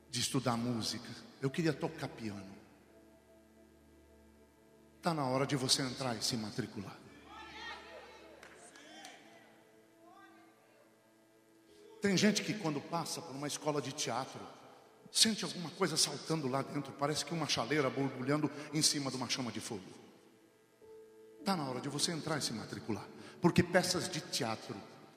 [0.09, 1.09] de estudar música,
[1.41, 2.55] eu queria tocar piano.
[4.95, 6.97] Está na hora de você entrar e se matricular.
[12.01, 14.39] Tem gente que quando passa por uma escola de teatro,
[15.11, 19.27] Sente alguma coisa saltando lá dentro, parece que uma chaleira borbulhando em cima de uma
[19.27, 19.83] chama de fogo.
[21.39, 23.05] Está na hora de você entrar e se matricular,
[23.41, 24.75] porque peças de teatro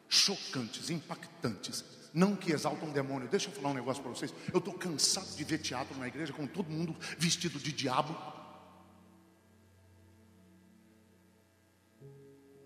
[0.09, 3.29] chocantes, impactantes, não que exaltam demônio.
[3.29, 4.35] Deixa eu falar um negócio para vocês.
[4.53, 8.17] Eu estou cansado de ver teatro na igreja com todo mundo vestido de diabo,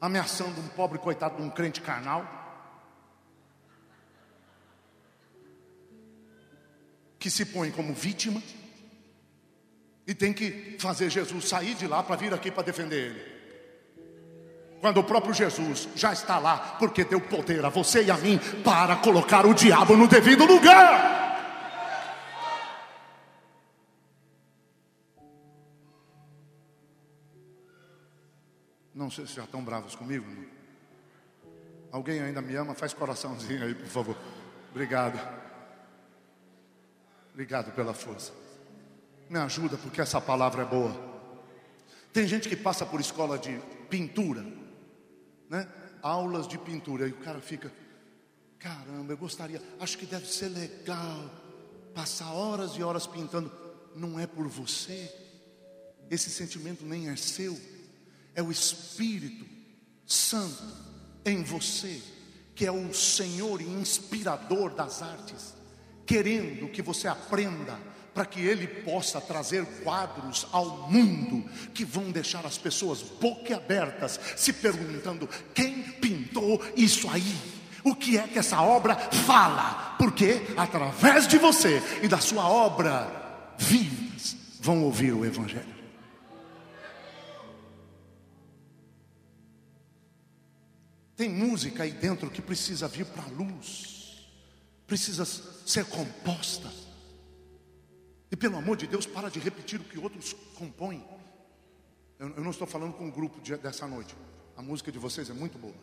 [0.00, 2.37] ameaçando um pobre coitado de um crente carnal.
[7.18, 8.42] Que se põe como vítima
[10.06, 13.38] e tem que fazer Jesus sair de lá para vir aqui para defender ele.
[14.80, 18.38] Quando o próprio Jesus já está lá, porque deu poder a você e a mim
[18.62, 21.18] para colocar o diabo no devido lugar.
[28.94, 30.26] Não sei se já estão bravos comigo.
[31.90, 32.74] Alguém ainda me ama?
[32.74, 34.16] Faz coraçãozinho aí, por favor.
[34.70, 35.47] Obrigado.
[37.38, 38.32] Obrigado pela força.
[39.30, 40.92] Me ajuda porque essa palavra é boa.
[42.12, 44.44] Tem gente que passa por escola de pintura,
[45.48, 45.68] né?
[46.02, 47.72] Aulas de pintura e o cara fica,
[48.58, 51.30] caramba, eu gostaria, acho que deve ser legal
[51.94, 53.52] passar horas e horas pintando.
[53.94, 55.08] Não é por você,
[56.10, 57.56] esse sentimento nem é seu,
[58.34, 59.46] é o Espírito
[60.04, 60.64] Santo
[61.24, 62.02] em você,
[62.56, 65.54] que é o Senhor e inspirador das artes,
[66.08, 67.78] querendo que você aprenda
[68.14, 74.52] para que ele possa trazer quadros ao mundo que vão deixar as pessoas boquiabertas, se
[74.54, 77.36] perguntando: quem pintou isso aí?
[77.84, 79.94] O que é que essa obra fala?
[79.98, 85.78] Porque através de você e da sua obra, vidas vão ouvir o Evangelho.
[91.14, 93.97] Tem música aí dentro que precisa vir para a luz,
[94.88, 96.68] precisa ser composta
[98.30, 101.06] e pelo amor de Deus, para de repetir o que outros compõem.
[102.18, 104.14] Eu, eu não estou falando com o grupo de, dessa noite.
[104.56, 105.74] A música de vocês é muito boa.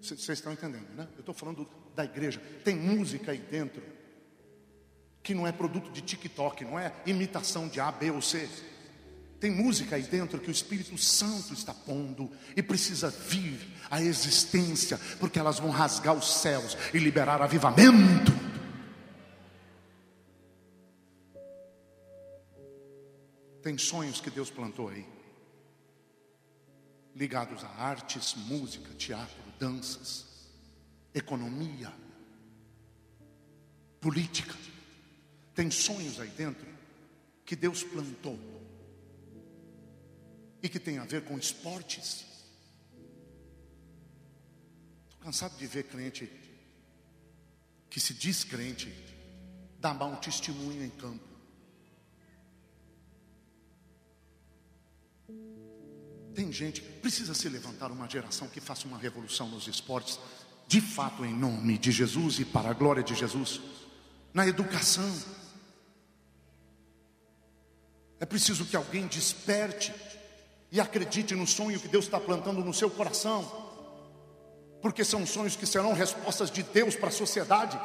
[0.00, 1.08] Vocês estão entendendo, né?
[1.14, 2.40] Eu estou falando da igreja.
[2.64, 3.82] Tem música aí dentro
[5.22, 8.48] que não é produto de TikTok, não é imitação de A, B ou C.
[9.44, 14.98] Tem música aí dentro que o Espírito Santo está pondo e precisa vir à existência,
[15.20, 18.32] porque elas vão rasgar os céus e liberar avivamento.
[23.62, 25.06] Tem sonhos que Deus plantou aí,
[27.14, 30.24] ligados a artes, música, teatro, danças,
[31.14, 31.92] economia,
[34.00, 34.54] política.
[35.54, 36.66] Tem sonhos aí dentro
[37.44, 38.53] que Deus plantou
[40.64, 42.24] e que tem a ver com esportes.
[45.04, 46.26] Estou cansado de ver crente
[47.90, 48.90] que se diz crente,
[49.78, 51.22] dar mau testemunho em campo.
[56.34, 60.18] Tem gente, precisa se levantar uma geração que faça uma revolução nos esportes,
[60.66, 63.60] de fato em nome de Jesus e para a glória de Jesus,
[64.32, 65.14] na educação.
[68.18, 69.92] É preciso que alguém desperte
[70.74, 73.48] e acredite no sonho que Deus está plantando no seu coração,
[74.82, 77.80] porque são sonhos que serão respostas de Deus para a sociedade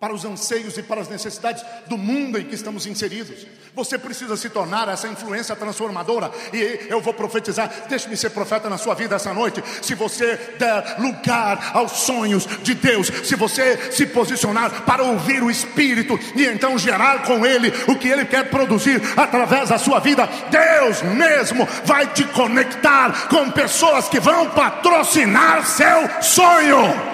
[0.00, 3.46] para os anseios e para as necessidades do mundo em que estamos inseridos.
[3.74, 6.30] Você precisa se tornar essa influência transformadora.
[6.52, 7.70] E eu vou profetizar.
[7.88, 9.62] Deixe-me ser profeta na sua vida essa noite.
[9.82, 15.50] Se você der lugar aos sonhos de Deus, se você se posicionar para ouvir o
[15.50, 20.28] Espírito e então gerar com Ele o que Ele quer produzir através da sua vida,
[20.50, 27.13] Deus mesmo vai te conectar com pessoas que vão patrocinar seu sonho.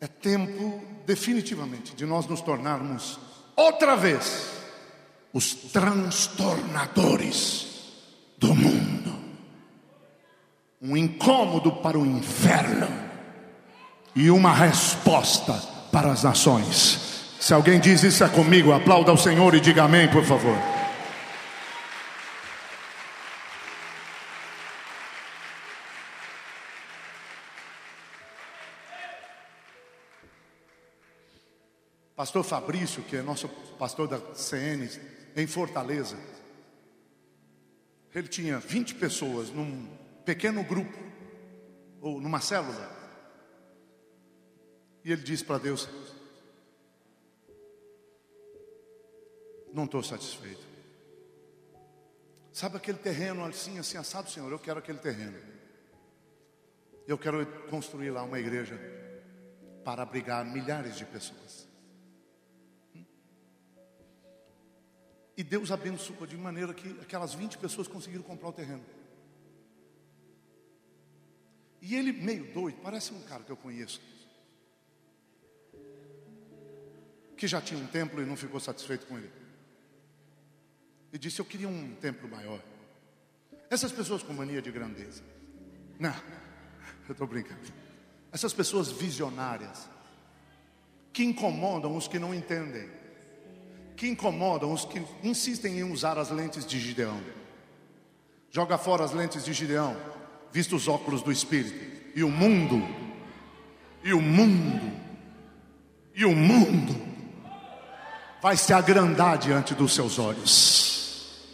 [0.00, 3.18] É tempo, definitivamente, de nós nos tornarmos
[3.56, 4.52] outra vez
[5.32, 7.66] os transtornadores
[8.38, 9.18] do mundo.
[10.80, 12.86] Um incômodo para o inferno
[14.14, 15.54] e uma resposta
[15.90, 17.00] para as nações.
[17.40, 20.56] Se alguém diz isso é comigo, aplauda ao Senhor e diga amém, por favor.
[32.18, 33.48] Pastor Fabrício, que é nosso
[33.78, 34.90] pastor da CN
[35.36, 36.18] em Fortaleza,
[38.12, 39.86] ele tinha 20 pessoas num
[40.24, 40.98] pequeno grupo,
[42.00, 42.90] ou numa célula,
[45.04, 45.88] e ele disse para Deus:
[49.72, 50.66] Não estou satisfeito.
[52.52, 54.50] Sabe aquele terreno assim, assim, assado, Senhor?
[54.50, 55.38] Eu quero aquele terreno.
[57.06, 58.76] Eu quero construir lá uma igreja
[59.84, 61.67] para abrigar milhares de pessoas.
[65.38, 68.84] E Deus abençoou de maneira que aquelas 20 pessoas conseguiram comprar o terreno.
[71.80, 74.00] E ele, meio doido, parece um cara que eu conheço,
[77.36, 79.30] que já tinha um templo e não ficou satisfeito com ele.
[81.12, 82.60] E disse: Eu queria um templo maior.
[83.70, 85.22] Essas pessoas com mania de grandeza.
[86.00, 86.14] Não,
[87.08, 87.62] eu estou brincando.
[88.32, 89.88] Essas pessoas visionárias,
[91.12, 92.97] que incomodam os que não entendem
[93.98, 97.20] que incomodam os que insistem em usar as lentes de Gideão.
[98.48, 99.96] Joga fora as lentes de Gideão,
[100.52, 101.98] vista os óculos do Espírito.
[102.14, 102.80] E o mundo,
[104.04, 104.92] e o mundo,
[106.14, 106.94] e o mundo
[108.40, 111.44] vai se agrandar diante dos seus olhos.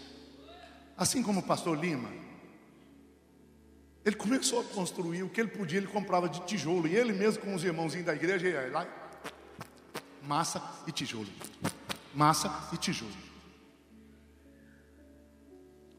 [0.99, 2.11] Assim como o pastor Lima,
[4.05, 7.43] ele começou a construir o que ele podia, ele comprava de tijolo, e ele mesmo
[7.43, 8.87] com os irmãozinhos da igreja, ia lá,
[10.23, 11.29] massa e tijolo
[12.15, 13.13] massa e tijolo.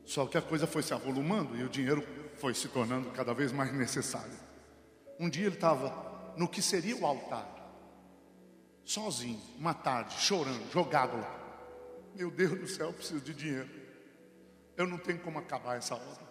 [0.06, 2.06] Só que a coisa foi se avolumando e o dinheiro
[2.36, 4.34] foi se tornando cada vez mais necessário.
[5.20, 7.50] Um dia ele estava no que seria o altar,
[8.84, 11.46] sozinho, uma tarde, chorando, jogado lá.
[12.14, 13.70] Meu Deus do céu, eu preciso de dinheiro.
[14.78, 16.26] Eu não tenho como acabar essa obra.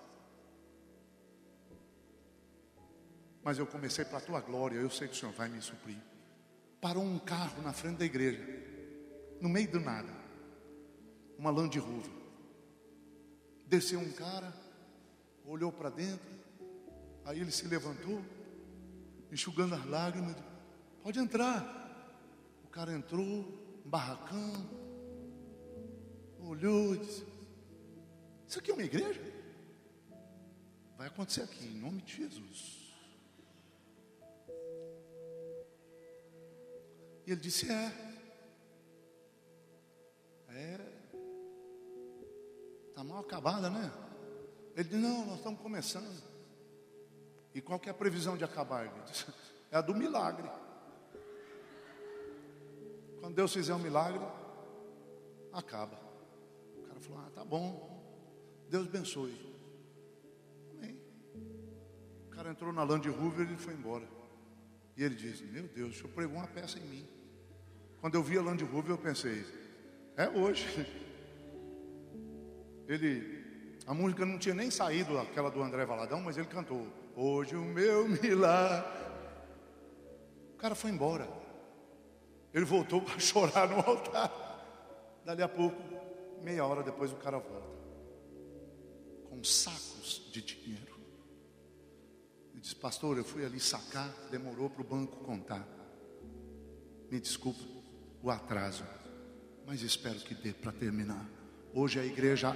[3.42, 5.98] Mas eu comecei para a tua glória, eu sei que o Senhor vai me suprir.
[6.80, 8.42] Parou um carro na frente da igreja,
[9.44, 10.08] no meio do nada,
[11.36, 12.10] uma Land Rover.
[13.66, 14.54] Desceu um cara,
[15.44, 16.26] olhou para dentro,
[17.26, 18.24] aí ele se levantou,
[19.30, 20.34] enxugando as lágrimas,
[21.02, 21.62] pode entrar.
[22.64, 23.22] O cara entrou,
[23.84, 24.66] um barracão,
[26.40, 27.26] olhou e disse:
[28.48, 29.20] Isso aqui é uma igreja?
[30.96, 32.94] Vai acontecer aqui, em nome de Jesus.
[37.26, 38.13] E ele disse: É.
[40.54, 40.78] É.
[42.88, 43.92] Está mal acabada, né?
[44.76, 46.22] Ele disse: Não, nós estamos começando.
[47.54, 48.86] E qual que é a previsão de acabar?
[48.86, 49.26] Ele disse:
[49.70, 50.48] É a do milagre.
[53.20, 54.24] Quando Deus fizer um milagre,
[55.52, 55.98] acaba.
[56.76, 57.94] O cara falou: Ah, tá bom.
[58.68, 59.56] Deus abençoe.
[60.70, 61.00] Amém.
[62.26, 64.08] O cara entrou na Land Rover e foi embora.
[64.96, 67.08] E ele disse: Meu Deus, o senhor pregou uma peça em mim.
[68.00, 69.63] Quando eu vi a Land Rover, eu pensei:
[70.16, 70.86] É hoje.
[72.86, 73.44] Ele,
[73.86, 76.86] a música não tinha nem saído, aquela do André Valadão, mas ele cantou:
[77.16, 79.04] Hoje o meu milagre.
[80.54, 81.28] O cara foi embora.
[82.52, 84.30] Ele voltou para chorar no altar.
[85.24, 85.82] Dali a pouco,
[86.42, 87.74] meia hora depois, o cara volta
[89.34, 90.94] com sacos de dinheiro.
[92.52, 95.66] Ele disse, pastor, eu fui ali sacar, demorou para o banco contar.
[97.10, 97.60] Me desculpa
[98.22, 98.84] o atraso,
[99.66, 101.24] mas espero que dê para terminar.
[101.72, 102.54] Hoje a igreja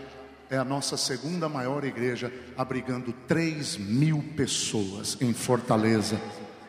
[0.51, 6.21] é a nossa segunda maior igreja, abrigando 3 mil pessoas em Fortaleza,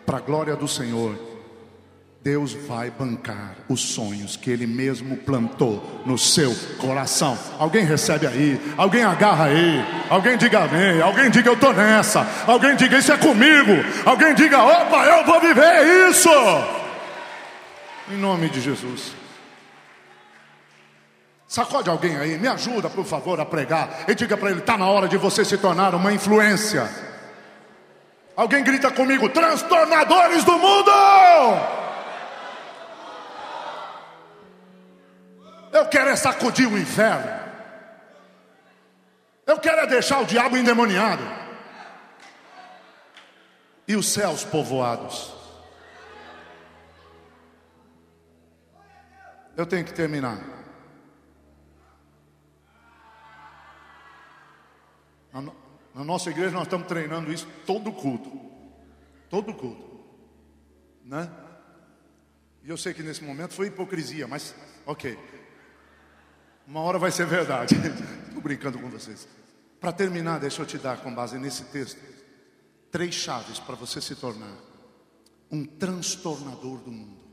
[0.06, 1.28] para a glória do Senhor.
[2.22, 7.38] Deus vai bancar os sonhos que Ele mesmo plantou no seu coração.
[7.58, 12.76] Alguém recebe aí, alguém agarra aí, alguém diga amém, alguém diga eu estou nessa, alguém
[12.76, 13.72] diga isso é comigo,
[14.06, 16.30] alguém diga opa, eu vou viver isso.
[18.12, 19.20] Em nome de Jesus.
[21.50, 24.88] Sacode alguém aí, me ajuda por favor a pregar e diga para ele: está na
[24.88, 26.88] hora de você se tornar uma influência.
[28.36, 30.92] Alguém grita comigo: transtornadores do mundo!
[35.74, 37.40] Eu quero é sacudir o inferno.
[39.48, 41.24] Eu quero é deixar o diabo endemoniado.
[43.88, 45.34] E os céus povoados.
[49.58, 50.59] Eu tenho que terminar.
[56.00, 58.32] Na nossa igreja nós estamos treinando isso todo culto.
[59.30, 60.00] Todo culto.
[61.04, 61.30] Né?
[62.64, 65.20] E eu sei que nesse momento foi hipocrisia, mas ok.
[66.66, 67.76] Uma hora vai ser verdade.
[68.28, 69.28] Estou brincando com vocês.
[69.78, 72.00] Para terminar, deixa eu te dar, com base nesse texto,
[72.90, 74.56] três chaves para você se tornar
[75.52, 77.26] um transtornador do mundo.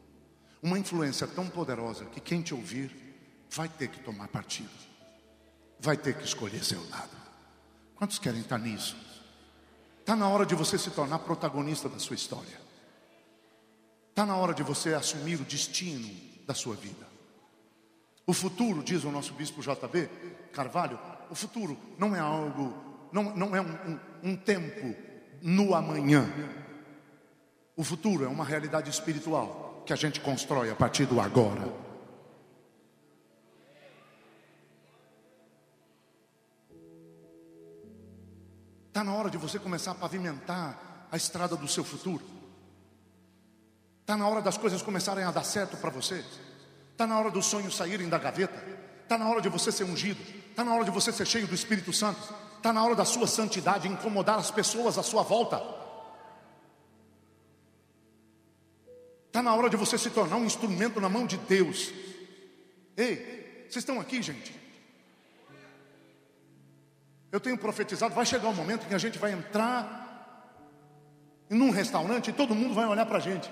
[0.60, 2.90] Uma influência tão poderosa que quem te ouvir
[3.48, 4.68] vai ter que tomar partido,
[5.78, 7.25] vai ter que escolher seu lado.
[7.96, 8.96] Quantos querem estar nisso?
[10.00, 12.60] Está na hora de você se tornar protagonista da sua história.
[14.10, 16.08] Está na hora de você assumir o destino
[16.46, 17.06] da sua vida.
[18.26, 20.08] O futuro, diz o nosso bispo JB
[20.52, 20.98] Carvalho,
[21.30, 22.74] o futuro não é algo,
[23.12, 24.00] não, não é um, um,
[24.30, 24.94] um tempo
[25.42, 26.28] no amanhã.
[27.76, 31.85] O futuro é uma realidade espiritual que a gente constrói a partir do agora.
[38.96, 42.24] Está na hora de você começar a pavimentar a estrada do seu futuro.
[44.00, 46.24] Está na hora das coisas começarem a dar certo para você.
[46.92, 48.58] Está na hora dos sonhos saírem da gaveta.
[49.02, 50.18] Está na hora de você ser ungido.
[50.48, 52.18] Está na hora de você ser cheio do Espírito Santo.
[52.56, 55.62] Está na hora da sua santidade incomodar as pessoas à sua volta.
[59.26, 61.92] Está na hora de você se tornar um instrumento na mão de Deus.
[62.96, 64.58] Ei, vocês estão aqui, gente?
[67.30, 70.06] Eu tenho profetizado, vai chegar um momento em que a gente vai entrar
[71.50, 73.50] em um restaurante e todo mundo vai olhar para a gente.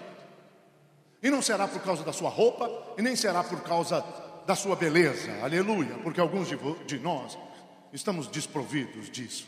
[1.22, 4.04] E não será por causa da sua roupa, e nem será por causa
[4.46, 7.38] da sua beleza, aleluia, porque alguns de, de nós
[7.92, 9.46] estamos desprovidos disso.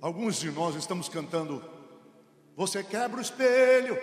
[0.00, 1.64] Alguns de nós estamos cantando,
[2.54, 3.98] você quebra o espelho.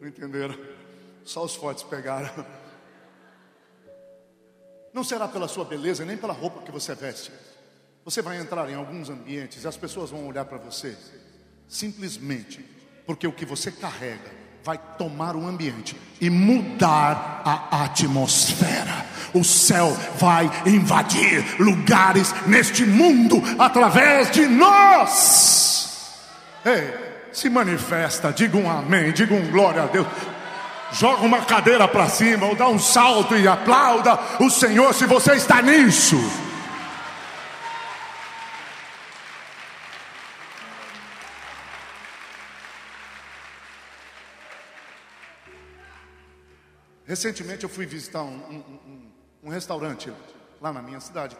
[0.00, 0.75] Não entenderam?
[1.26, 2.30] Só os fortes pegaram.
[4.94, 7.30] Não será pela sua beleza, nem pela roupa que você veste.
[8.02, 10.96] Você vai entrar em alguns ambientes e as pessoas vão olhar para você
[11.68, 12.64] simplesmente
[13.04, 14.30] porque o que você carrega
[14.64, 19.06] vai tomar o ambiente e mudar a atmosfera.
[19.34, 26.14] O céu vai invadir lugares neste mundo através de nós.
[26.64, 30.06] Ei, se manifesta, diga um amém, diga um glória a Deus.
[30.92, 35.34] Joga uma cadeira para cima, ou dá um salto e aplauda o Senhor se você
[35.34, 36.16] está nisso.
[47.06, 49.12] Recentemente eu fui visitar um, um, um,
[49.44, 50.12] um, restaurante
[50.60, 51.36] lá na minha cidade,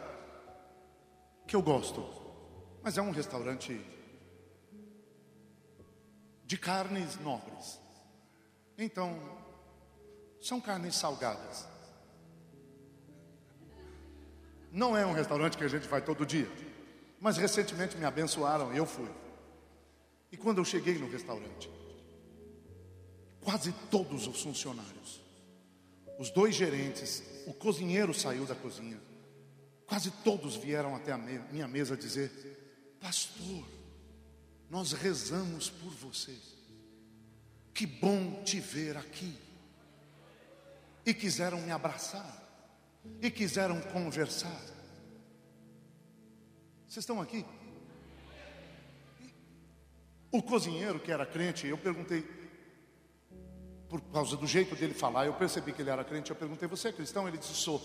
[1.44, 2.06] que eu gosto,
[2.84, 3.84] mas é um restaurante
[6.44, 7.80] de carnes nobres.
[8.78, 9.18] Então,
[10.46, 11.66] são carnes salgadas.
[14.70, 16.50] Não é um restaurante que a gente vai todo dia,
[17.20, 19.10] mas recentemente me abençoaram e eu fui.
[20.30, 21.70] E quando eu cheguei no restaurante,
[23.40, 25.26] quase todos os funcionários
[26.18, 29.00] os dois gerentes, o cozinheiro saiu da cozinha.
[29.86, 33.64] Quase todos vieram até a minha mesa dizer: Pastor,
[34.70, 36.34] nós rezamos por você.
[37.74, 39.36] Que bom te ver aqui.
[41.06, 42.44] E quiseram me abraçar.
[43.22, 44.60] E quiseram conversar.
[46.86, 47.46] Vocês estão aqui?
[50.32, 52.26] O cozinheiro que era crente, eu perguntei:
[53.88, 56.30] por causa do jeito dele falar, eu percebi que ele era crente.
[56.30, 57.28] Eu perguntei: Você é cristão?
[57.28, 57.80] Ele disse: Sou.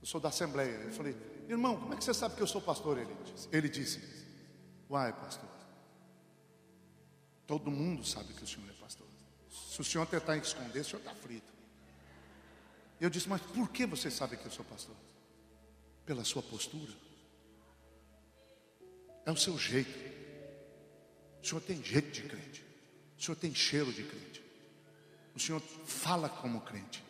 [0.00, 0.76] Eu sou da Assembleia.
[0.84, 1.16] Eu falei:
[1.48, 2.98] Irmão, como é que você sabe que eu sou pastor?
[2.98, 4.00] Ele disse: Ele disse
[4.88, 5.48] Uai, pastor.
[7.46, 9.06] Todo mundo sabe que o senhor é pastor.
[9.48, 11.59] Se o senhor tentar esconder, o senhor está frito.
[13.00, 14.96] Eu disse: Mas por que você sabe que eu sou pastor?
[16.04, 16.92] Pela sua postura.
[19.24, 20.10] É o seu jeito.
[21.42, 22.64] O senhor tem jeito de crente.
[23.18, 24.40] O senhor tem cheiro de crente.
[25.34, 27.02] O Senhor fala como crente.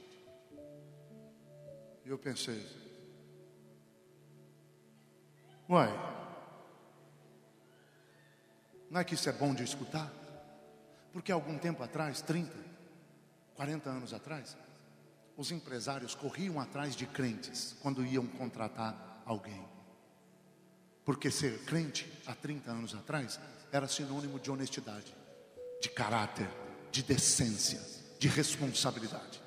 [2.05, 2.65] E eu pensei,
[5.69, 5.89] uai,
[8.91, 10.13] não é que isso é bom de escutar?
[11.13, 12.53] Porque algum tempo atrás, 30,
[13.55, 14.57] 40 anos atrás,
[15.41, 19.67] os empresários corriam atrás de crentes quando iam contratar alguém.
[21.03, 23.41] Porque ser crente há 30 anos atrás
[23.73, 25.15] era sinônimo de honestidade,
[25.81, 26.47] de caráter,
[26.93, 27.81] de decência
[28.19, 29.41] de responsabilidade.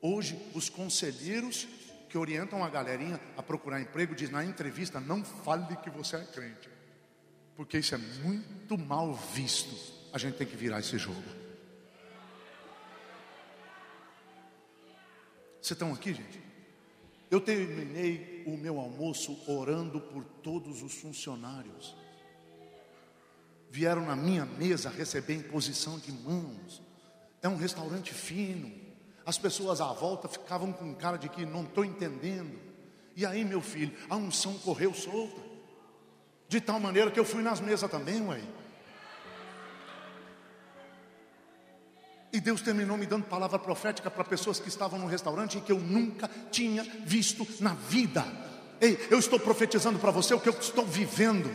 [0.00, 1.68] Hoje, os conselheiros
[2.08, 6.24] que orientam a galerinha a procurar emprego dizem na entrevista: não fale que você é
[6.24, 6.70] crente,
[7.54, 9.76] porque isso é muito mal visto.
[10.10, 11.41] A gente tem que virar esse jogo.
[15.62, 16.42] Vocês estão aqui, gente?
[17.30, 21.94] Eu terminei o meu almoço orando por todos os funcionários
[23.72, 26.82] vieram na minha mesa receber imposição de mãos.
[27.40, 28.70] É um restaurante fino.
[29.24, 32.60] As pessoas à volta ficavam com cara de que não estou entendendo.
[33.16, 35.40] E aí, meu filho, a unção correu solta.
[36.48, 38.42] De tal maneira que eu fui nas mesas também, ué.
[42.32, 45.70] E Deus terminou me dando palavra profética para pessoas que estavam no restaurante e que
[45.70, 48.24] eu nunca tinha visto na vida.
[48.80, 51.50] Ei, eu estou profetizando para você o que eu estou vivendo.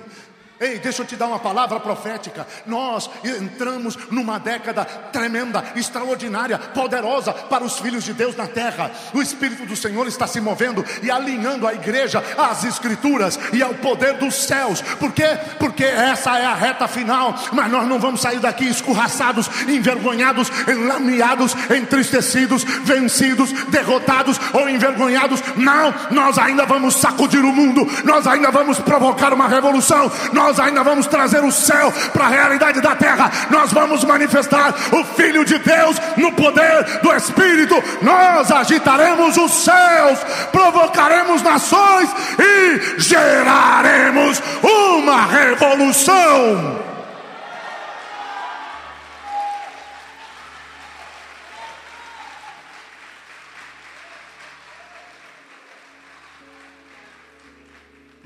[0.60, 2.48] Ei, deixa eu te dar uma palavra profética.
[2.66, 8.92] Nós entramos numa década tremenda, extraordinária, poderosa para os filhos de Deus na terra.
[9.14, 13.76] O Espírito do Senhor está se movendo e alinhando a igreja às Escrituras e ao
[13.76, 14.82] poder dos céus.
[14.82, 15.38] Por quê?
[15.60, 17.36] Porque essa é a reta final.
[17.54, 25.40] Mas nós não vamos sair daqui escorraçados, envergonhados, enlameados, entristecidos, vencidos, derrotados ou envergonhados.
[25.56, 30.12] Não, nós ainda vamos sacudir o mundo, nós ainda vamos provocar uma revolução.
[30.34, 34.74] Nós nós ainda vamos trazer o céu para a realidade da terra, nós vamos manifestar
[34.94, 40.20] o Filho de Deus no poder do Espírito, nós agitaremos os céus,
[40.50, 42.10] provocaremos nações
[42.40, 46.87] e geraremos uma revolução.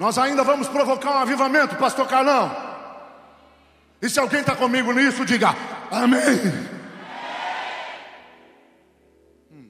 [0.02, 2.49] Nós ainda vamos provocar um avivamento, pastor Carlão.
[4.02, 5.49] E se alguém está comigo nisso, diga
[5.91, 6.19] amém.
[9.52, 9.69] Hum.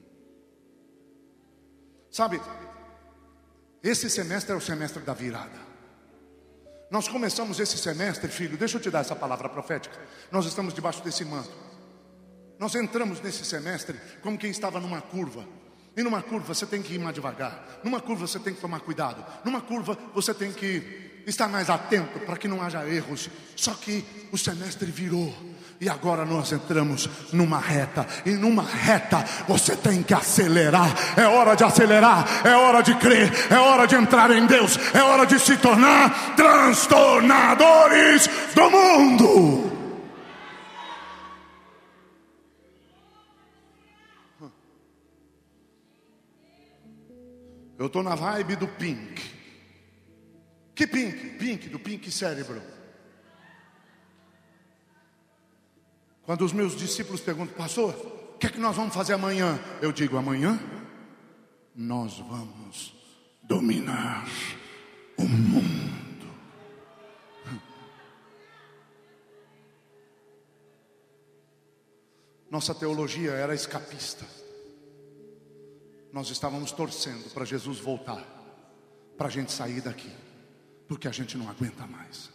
[2.10, 2.40] Sabe,
[3.82, 5.60] esse semestre é o semestre da virada.
[6.90, 10.00] Nós começamos esse semestre, filho, deixa eu te dar essa palavra profética.
[10.30, 11.52] Nós estamos debaixo desse manto.
[12.58, 15.44] Nós entramos nesse semestre como quem estava numa curva.
[15.96, 17.80] E numa curva você tem que ir mais devagar.
[17.84, 19.24] Numa curva você tem que tomar cuidado.
[19.44, 23.28] Numa curva você tem que estar mais atento para que não haja erros.
[23.54, 25.34] Só que o semestre virou.
[25.80, 28.06] E agora nós entramos numa reta.
[28.24, 30.94] E numa reta você tem que acelerar.
[31.16, 32.46] É hora de acelerar.
[32.46, 33.30] É hora de crer.
[33.50, 34.78] É hora de entrar em Deus.
[34.94, 39.81] É hora de se tornar transtornadores do mundo.
[47.82, 49.20] Eu estou na vibe do pink.
[50.72, 51.30] Que pink?
[51.30, 52.62] Pink, do pink cérebro.
[56.22, 57.92] Quando os meus discípulos perguntam, pastor,
[58.36, 59.58] o que é que nós vamos fazer amanhã?
[59.80, 60.60] Eu digo, amanhã
[61.74, 62.94] nós vamos
[63.42, 64.28] dominar
[65.16, 66.30] o mundo.
[72.48, 74.24] Nossa teologia era escapista.
[76.12, 78.22] Nós estávamos torcendo para Jesus voltar,
[79.16, 80.10] para a gente sair daqui,
[80.86, 82.30] porque a gente não aguenta mais.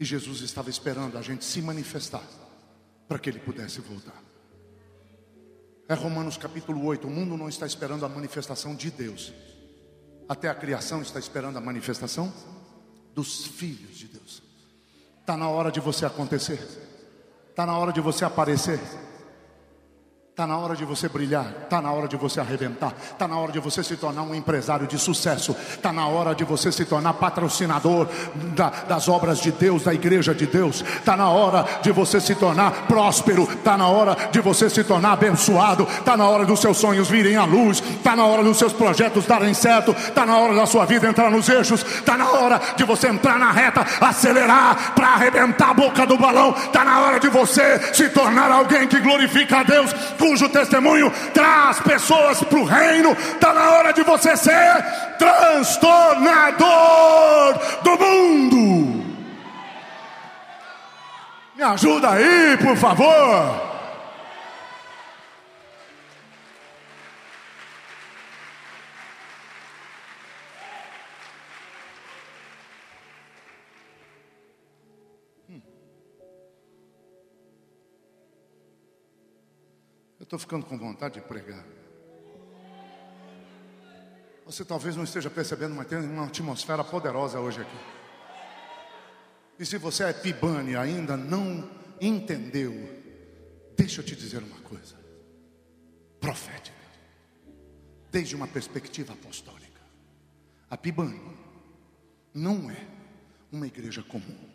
[0.00, 2.24] E Jesus estava esperando a gente se manifestar
[3.06, 4.20] para que ele pudesse voltar.
[5.88, 7.06] É Romanos capítulo 8.
[7.06, 9.32] O mundo não está esperando a manifestação de Deus.
[10.28, 12.32] Até a criação está esperando a manifestação
[13.14, 14.42] dos filhos de Deus.
[15.20, 16.58] Está na hora de você acontecer.
[17.50, 18.80] Está na hora de você aparecer.
[20.42, 23.52] Está na hora de você brilhar, está na hora de você arrebentar, está na hora
[23.52, 27.12] de você se tornar um empresário de sucesso, está na hora de você se tornar
[27.12, 28.08] patrocinador
[28.56, 32.34] da, das obras de Deus, da igreja de Deus, está na hora de você se
[32.34, 36.76] tornar próspero, está na hora de você se tornar abençoado, está na hora dos seus
[36.76, 40.56] sonhos virem à luz, está na hora dos seus projetos darem certo, está na hora
[40.56, 44.92] da sua vida entrar nos eixos, está na hora de você entrar na reta, acelerar
[44.92, 48.98] para arrebentar a boca do balão, está na hora de você se tornar alguém que
[48.98, 49.94] glorifica a Deus
[50.32, 53.12] cujo testemunho traz pessoas para o reino.
[53.12, 54.82] Está na hora de você ser
[55.18, 59.04] transtornador do mundo.
[61.54, 63.71] Me ajuda aí, por favor.
[80.32, 81.62] Estou ficando com vontade de pregar.
[84.46, 87.76] Você talvez não esteja percebendo, mas tem uma atmosfera poderosa hoje aqui.
[89.58, 92.72] E se você é pibane ainda não entendeu,
[93.76, 94.96] deixa eu te dizer uma coisa.
[96.18, 96.78] Profética.
[98.10, 99.82] Desde uma perspectiva apostólica.
[100.70, 101.20] A pibane
[102.32, 102.86] não é
[103.52, 104.51] uma igreja comum.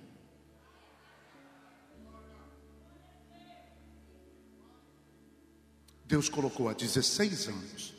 [6.07, 7.93] Deus colocou há 16 anos,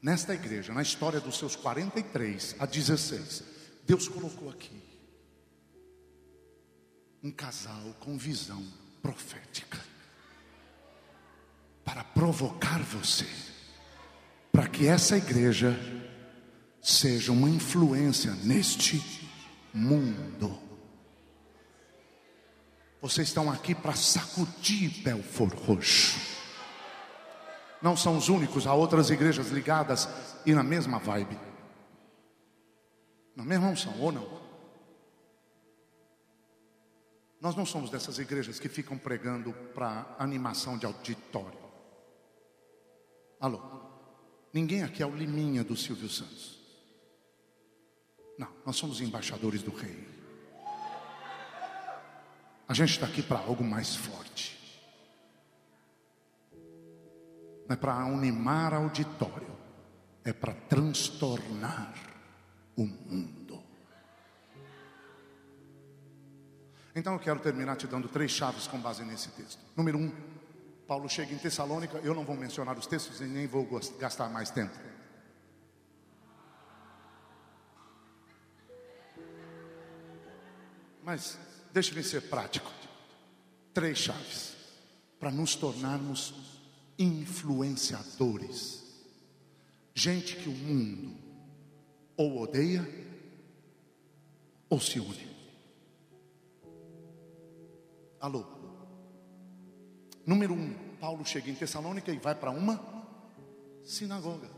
[0.00, 3.42] nesta igreja, na história dos seus 43 a 16,
[3.84, 4.80] Deus colocou aqui
[7.20, 8.64] um casal com visão
[9.02, 9.80] profética
[11.84, 13.26] para provocar você,
[14.52, 15.76] para que essa igreja
[16.80, 19.02] seja uma influência neste
[19.74, 20.56] mundo.
[23.00, 26.37] Vocês estão aqui para sacudir Belfor Roxo
[27.80, 30.08] não são os únicos, há outras igrejas ligadas
[30.44, 31.38] e na mesma vibe.
[33.36, 34.38] Na mesma unção, ou não?
[37.40, 41.58] Nós não somos dessas igrejas que ficam pregando para animação de auditório.
[43.38, 43.60] Alô?
[44.52, 46.58] Ninguém aqui é o Liminha do Silvio Santos.
[48.36, 50.08] Não, nós somos embaixadores do rei.
[52.66, 54.57] A gente está aqui para algo mais forte
[57.68, 59.54] não é para animar auditório,
[60.24, 61.92] é para transtornar
[62.74, 63.62] o mundo.
[66.96, 69.60] Então eu quero terminar te dando três chaves com base nesse texto.
[69.76, 70.10] Número um,
[70.86, 73.68] Paulo chega em Tessalônica, eu não vou mencionar os textos e nem vou
[74.00, 74.76] gastar mais tempo.
[81.04, 81.38] Mas
[81.72, 82.70] deixe-me ser prático.
[83.74, 84.56] Três chaves
[85.20, 86.47] para nos tornarmos
[86.98, 88.84] influenciadores.
[89.94, 91.16] Gente que o mundo
[92.16, 92.86] ou odeia
[94.68, 95.28] ou se une.
[98.20, 98.44] Alô?
[100.26, 102.82] Número um, Paulo chega em Tessalônica e vai para uma
[103.84, 104.50] sinagoga.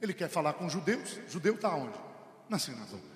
[0.00, 1.18] Ele quer falar com judeus.
[1.28, 1.98] Judeu está onde?
[2.48, 3.12] Na sinagoga.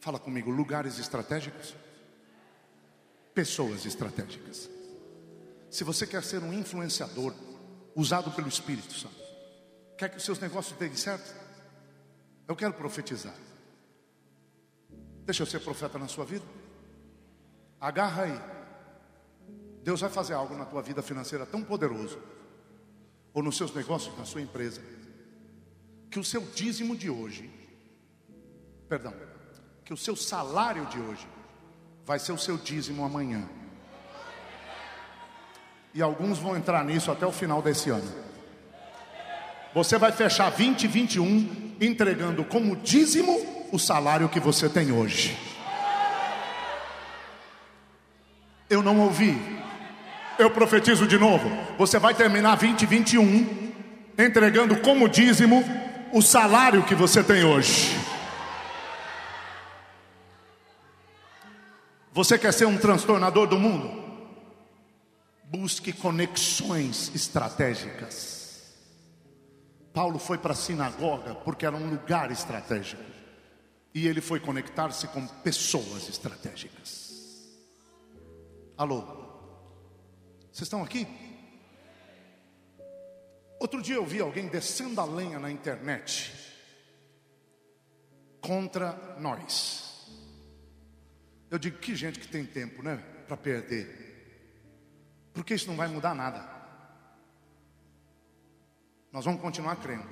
[0.00, 1.74] Fala comigo, lugares estratégicos,
[3.34, 4.68] pessoas estratégicas.
[5.70, 7.34] Se você quer ser um influenciador
[7.94, 9.16] usado pelo Espírito Santo,
[9.96, 11.34] quer que os seus negócios deem certo?
[12.46, 13.34] Eu quero profetizar.
[15.24, 16.44] Deixa eu ser profeta na sua vida.
[17.80, 18.40] Agarra aí.
[19.82, 22.18] Deus vai fazer algo na tua vida financeira tão poderoso,
[23.32, 24.82] ou nos seus negócios, na sua empresa,
[26.10, 27.50] que o seu dízimo de hoje,
[28.88, 29.14] perdão,
[29.84, 31.28] que o seu salário de hoje
[32.04, 33.48] vai ser o seu dízimo amanhã.
[35.98, 38.08] E alguns vão entrar nisso até o final desse ano.
[39.74, 45.36] Você vai fechar 2021 entregando como dízimo o salário que você tem hoje.
[48.70, 49.36] Eu não ouvi.
[50.38, 51.50] Eu profetizo de novo.
[51.76, 53.72] Você vai terminar 2021
[54.16, 55.64] entregando como dízimo
[56.12, 57.98] o salário que você tem hoje.
[62.12, 63.97] Você quer ser um transtornador do mundo?
[65.50, 68.74] Busque conexões estratégicas.
[69.94, 73.02] Paulo foi para a sinagoga porque era um lugar estratégico.
[73.94, 77.08] E ele foi conectar-se com pessoas estratégicas.
[78.76, 79.00] Alô?
[80.52, 81.06] Vocês estão aqui?
[83.58, 86.30] Outro dia eu vi alguém descendo a lenha na internet
[88.40, 90.06] contra nós.
[91.50, 92.96] Eu digo que gente que tem tempo, né,
[93.26, 94.07] para perder.
[95.38, 96.44] Porque isso não vai mudar nada.
[99.12, 100.08] Nós vamos continuar crendo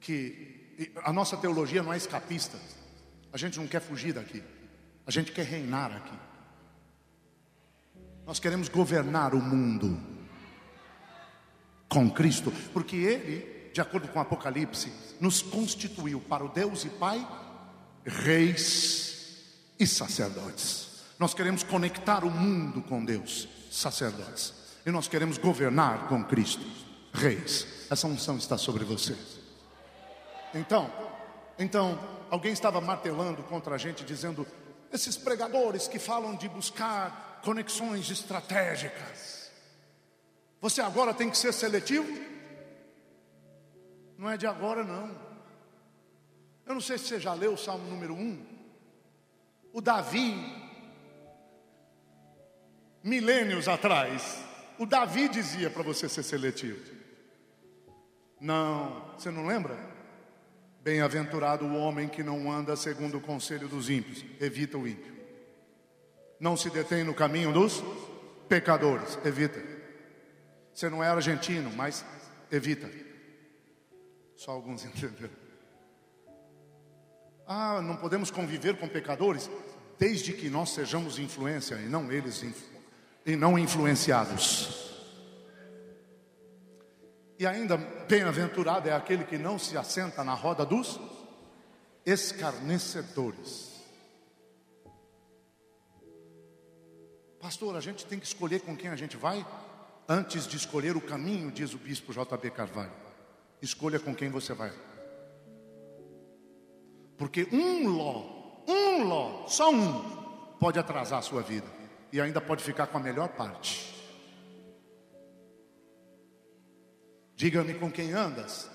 [0.00, 2.58] que a nossa teologia não é escapista.
[3.32, 4.42] A gente não quer fugir daqui.
[5.06, 6.18] A gente quer reinar aqui.
[8.26, 9.96] Nós queremos governar o mundo
[11.88, 16.88] com Cristo, porque Ele, de acordo com o Apocalipse, nos constituiu para o Deus e
[16.88, 17.24] Pai,
[18.04, 19.46] reis
[19.78, 20.89] e sacerdotes.
[21.20, 24.54] Nós queremos conectar o mundo com Deus, sacerdotes,
[24.86, 26.64] e nós queremos governar com Cristo,
[27.12, 27.66] reis.
[27.90, 29.14] Essa unção está sobre você.
[30.54, 30.90] Então,
[31.58, 34.46] então, alguém estava martelando contra a gente, dizendo:
[34.90, 39.50] esses pregadores que falam de buscar conexões estratégicas.
[40.58, 42.10] Você agora tem que ser seletivo?
[44.16, 45.14] Não é de agora, não.
[46.64, 48.46] Eu não sei se você já leu o Salmo número 1.
[49.74, 50.59] O Davi,
[53.10, 54.38] milênios atrás,
[54.78, 56.78] o Davi dizia para você ser seletivo.
[58.40, 59.76] Não, você não lembra?
[60.80, 65.12] Bem-aventurado o homem que não anda segundo o conselho dos ímpios, evita o ímpio.
[66.38, 67.82] Não se detém no caminho dos
[68.48, 69.60] pecadores, evita.
[70.72, 72.04] Você não é argentino, mas
[72.50, 72.88] evita.
[74.36, 75.34] Só alguns entenderam.
[77.44, 79.50] Ah, não podemos conviver com pecadores
[79.98, 82.42] desde que nós sejamos influência e não eles
[83.24, 84.90] e não influenciados.
[87.38, 91.00] E ainda bem-aventurado é aquele que não se assenta na roda dos
[92.04, 93.70] escarnecedores.
[97.40, 99.46] Pastor, a gente tem que escolher com quem a gente vai?
[100.06, 102.92] Antes de escolher o caminho, diz o bispo JB Carvalho,
[103.62, 104.72] escolha com quem você vai.
[107.16, 111.79] Porque um ló, um ló, só um, pode atrasar a sua vida
[112.12, 113.94] e ainda pode ficar com a melhor parte.
[117.34, 118.70] Diga-me com quem andas,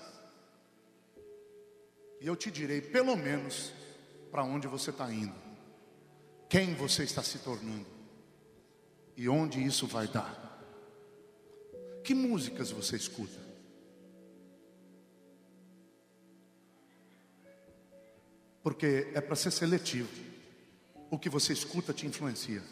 [2.20, 3.72] e eu te direi, pelo menos,
[4.30, 5.34] para onde você está indo,
[6.48, 7.86] quem você está se tornando
[9.16, 10.44] e onde isso vai dar.
[12.04, 13.40] Que músicas você escuta?
[18.62, 20.10] Porque é para ser seletivo.
[21.10, 22.62] O que você escuta te influencia.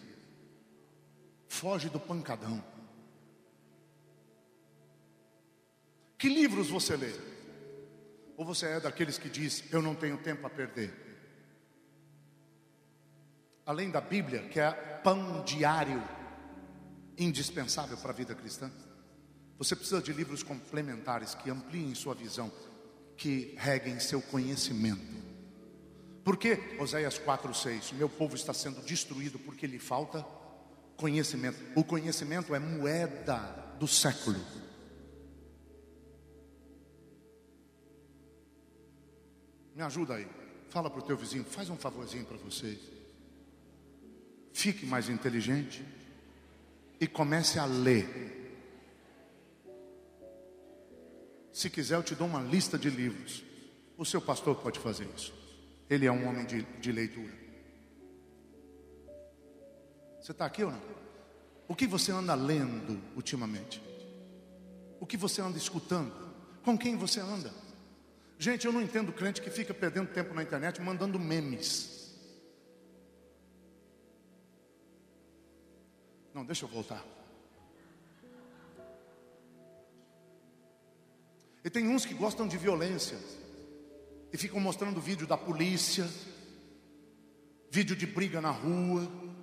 [1.49, 2.62] Foge do pancadão.
[6.19, 7.12] Que livros você lê?
[8.37, 10.93] Ou você é daqueles que diz: Eu não tenho tempo a perder?
[13.66, 16.03] Além da Bíblia, que é pão diário,
[17.16, 18.71] indispensável para a vida cristã.
[19.57, 22.51] Você precisa de livros complementares que ampliem sua visão,
[23.16, 25.25] que reguem seu conhecimento.
[26.25, 27.93] Por que Oséias 4:6?
[27.93, 30.27] Meu povo está sendo destruído porque lhe falta
[30.97, 31.59] conhecimento.
[31.75, 33.39] O conhecimento é moeda
[33.79, 34.41] do século.
[39.75, 40.29] Me ajuda aí.
[40.69, 42.79] Fala para o teu vizinho, faz um favorzinho para você.
[44.53, 45.85] Fique mais inteligente
[47.01, 48.35] e comece a ler
[51.55, 53.45] Se quiser, eu te dou uma lista de livros.
[53.97, 55.33] O seu pastor pode fazer isso.
[55.89, 57.33] Ele é um homem de, de leitura.
[60.25, 60.81] Você está aqui ou não?
[61.69, 63.83] O que você anda lendo ultimamente?
[64.99, 66.15] O que você anda escutando?
[66.65, 67.53] Com quem você anda?
[68.39, 72.11] Gente, eu não entendo crente que fica perdendo tempo na internet mandando memes.
[76.33, 77.05] Não, deixa eu voltar.
[81.63, 83.19] E tem uns que gostam de violência
[84.33, 86.09] e ficam mostrando vídeo da polícia,
[87.71, 89.34] vídeo de briga na rua.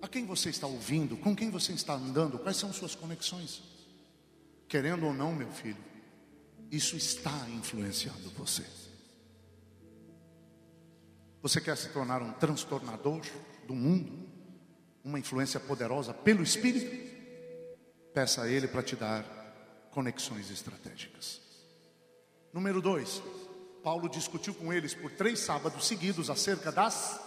[0.00, 1.16] A quem você está ouvindo?
[1.16, 2.38] Com quem você está andando?
[2.38, 3.62] Quais são suas conexões?
[4.68, 5.82] Querendo ou não, meu filho,
[6.70, 8.64] isso está influenciando você.
[11.42, 13.22] Você quer se tornar um transtornador
[13.66, 14.26] do mundo?
[15.04, 17.06] Uma influência poderosa pelo Espírito?
[18.12, 19.24] Peça a Ele para te dar
[19.92, 21.40] conexões estratégicas.
[22.52, 23.22] Número dois,
[23.82, 27.20] Paulo discutiu com eles por três sábados seguidos acerca das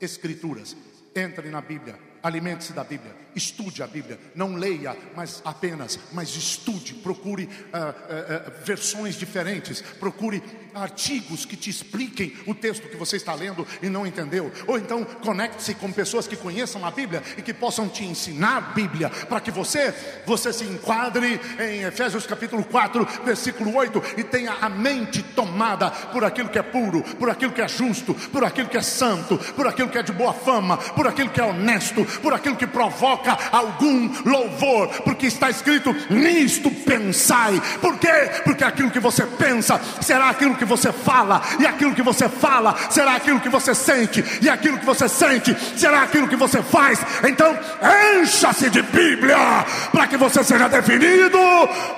[0.00, 0.76] Escrituras.
[1.16, 6.94] Entre na Bíblia, alimente-se da Bíblia, estude a Bíblia, não leia, mas apenas, mas estude,
[6.94, 10.42] procure uh, uh, uh, versões diferentes, procure
[10.74, 15.04] artigos que te expliquem o texto que você está lendo e não entendeu, ou então
[15.04, 19.40] conecte-se com pessoas que conheçam a Bíblia e que possam te ensinar a Bíblia, para
[19.40, 19.94] que você,
[20.26, 26.24] você se enquadre em Efésios capítulo 4, versículo 8 e tenha a mente tomada por
[26.24, 29.66] aquilo que é puro, por aquilo que é justo, por aquilo que é santo, por
[29.66, 33.36] aquilo que é de boa fama, por aquilo que é honesto, por aquilo que provoca
[33.52, 37.60] algum louvor, porque está escrito: nisto pensai.
[37.80, 38.30] Por quê?
[38.44, 42.74] Porque aquilo que você pensa será aquilo que você fala, e aquilo que você fala
[42.90, 47.00] será aquilo que você sente, e aquilo que você sente será aquilo que você faz.
[47.24, 47.56] Então,
[48.14, 51.38] encha-se de Bíblia para que você seja definido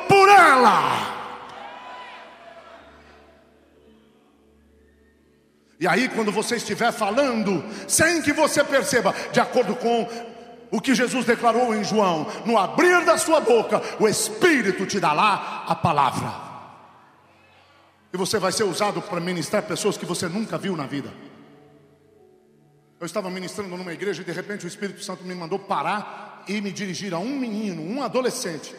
[0.09, 1.18] por ela.
[5.81, 10.09] E aí, quando você estiver falando, sem que você perceba, de acordo com
[10.71, 15.13] o que Jesus declarou em João: no abrir da sua boca, o Espírito te dá
[15.13, 16.49] lá a palavra.
[18.13, 21.13] E você vai ser usado para ministrar pessoas que você nunca viu na vida.
[22.99, 26.61] Eu estava ministrando numa igreja e de repente o Espírito Santo me mandou parar e
[26.61, 28.75] me dirigir a um menino, um adolescente,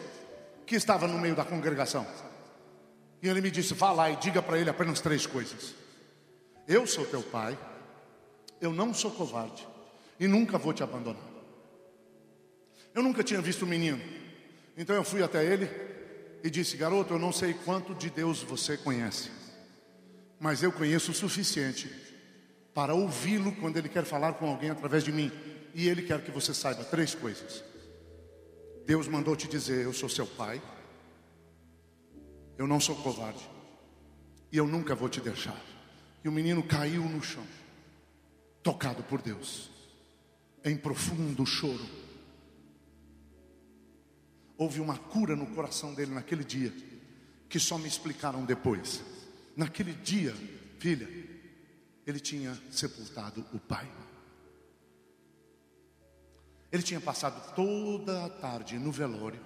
[0.66, 2.06] que estava no meio da congregação.
[3.22, 5.79] E ele me disse: Vá lá e diga para ele apenas três coisas.
[6.70, 7.58] Eu sou teu pai,
[8.60, 9.66] eu não sou covarde
[10.20, 11.20] e nunca vou te abandonar.
[12.94, 14.00] Eu nunca tinha visto o menino,
[14.76, 15.68] então eu fui até ele
[16.44, 19.32] e disse: Garoto, eu não sei quanto de Deus você conhece,
[20.38, 21.90] mas eu conheço o suficiente
[22.72, 25.32] para ouvi-lo quando ele quer falar com alguém através de mim,
[25.74, 27.64] e ele quer que você saiba três coisas.
[28.86, 30.62] Deus mandou te dizer: Eu sou seu pai,
[32.56, 33.42] eu não sou covarde,
[34.52, 35.69] e eu nunca vou te deixar.
[36.24, 37.46] E o menino caiu no chão,
[38.62, 39.70] tocado por Deus,
[40.64, 41.86] em profundo choro.
[44.56, 46.72] Houve uma cura no coração dele naquele dia,
[47.48, 49.02] que só me explicaram depois.
[49.56, 50.34] Naquele dia,
[50.78, 51.08] filha,
[52.06, 53.90] ele tinha sepultado o pai.
[56.70, 59.40] Ele tinha passado toda a tarde no velório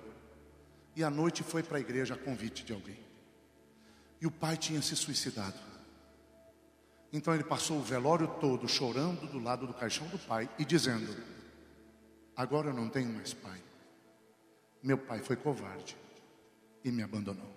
[0.96, 2.98] e à noite foi para a igreja a convite de alguém.
[4.20, 5.58] E o pai tinha se suicidado.
[7.14, 11.16] Então ele passou o velório todo chorando do lado do caixão do pai e dizendo:
[12.34, 13.62] Agora eu não tenho mais pai.
[14.82, 15.96] Meu pai foi covarde
[16.82, 17.54] e me abandonou.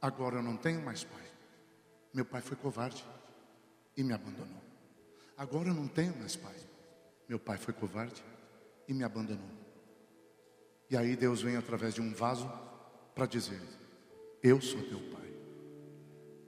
[0.00, 1.22] Agora eu não tenho mais pai.
[2.14, 3.04] Meu pai foi covarde
[3.94, 4.62] e me abandonou.
[5.36, 6.56] Agora eu não tenho mais pai.
[7.28, 8.24] Meu pai foi covarde
[8.88, 9.50] e me abandonou.
[10.88, 12.50] E aí Deus vem através de um vaso
[13.14, 13.60] para dizer:
[14.42, 15.30] Eu sou teu pai.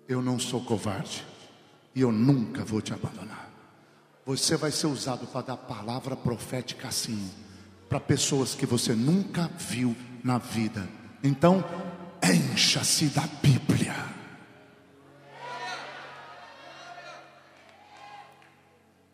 [0.08, 1.30] Eu não sou covarde
[1.94, 3.50] e eu nunca vou te abandonar.
[4.24, 7.30] Você vai ser usado para dar palavra profética assim,
[7.88, 10.88] para pessoas que você nunca viu na vida.
[11.22, 11.64] Então,
[12.22, 13.94] encha-se da Bíblia.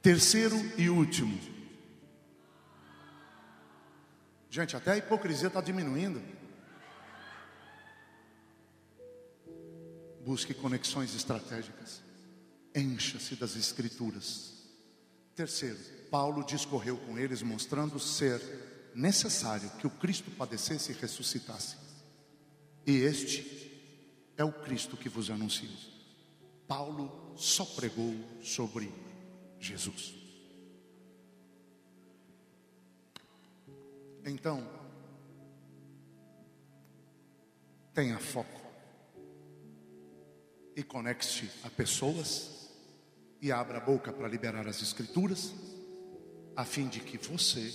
[0.03, 1.39] Terceiro e último.
[4.51, 6.23] Gente, até a hipocrisia está diminuindo.
[10.25, 12.08] Busque conexões estratégicas.
[12.79, 14.53] Encha-se das Escrituras.
[15.35, 15.79] Terceiro,
[16.11, 18.41] Paulo discorreu com eles, mostrando ser
[18.95, 21.77] necessário que o Cristo padecesse e ressuscitasse.
[22.87, 25.69] E este é o Cristo que vos anuncio.
[26.69, 28.93] Paulo só pregou sobre
[29.59, 30.15] Jesus.
[34.25, 34.65] Então,
[37.93, 38.59] tenha foco.
[40.79, 42.58] e conecte a pessoas
[43.41, 45.55] e abra a boca para liberar as escrituras,
[46.57, 47.73] a fim de que você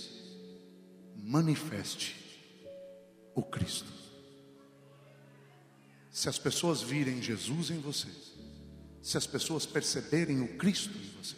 [1.16, 2.16] manifeste
[3.34, 3.90] o Cristo.
[6.10, 8.08] Se as pessoas virem Jesus em você,
[9.02, 11.36] se as pessoas perceberem o Cristo em você,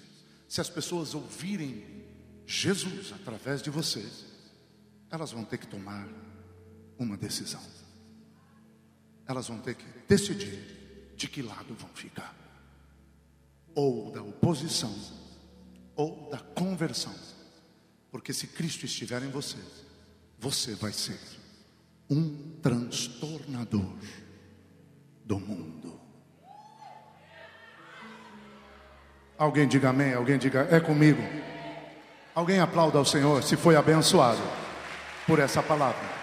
[0.48, 2.04] se as pessoas ouvirem
[2.44, 4.04] Jesus através de você,
[5.10, 6.08] elas vão ter que tomar
[6.98, 7.62] uma decisão.
[9.26, 12.34] Elas vão ter que decidir de que lado vão ficar:
[13.76, 14.92] ou da oposição,
[15.94, 17.14] ou da conversão.
[18.10, 19.58] Porque se Cristo estiver em você,
[20.38, 21.20] você vai ser
[22.08, 23.92] um transtornador
[25.22, 26.00] do mundo.
[29.36, 31.20] Alguém diga amém, alguém diga é comigo.
[32.34, 34.40] Alguém aplauda ao Senhor se foi abençoado
[35.26, 36.15] por essa palavra.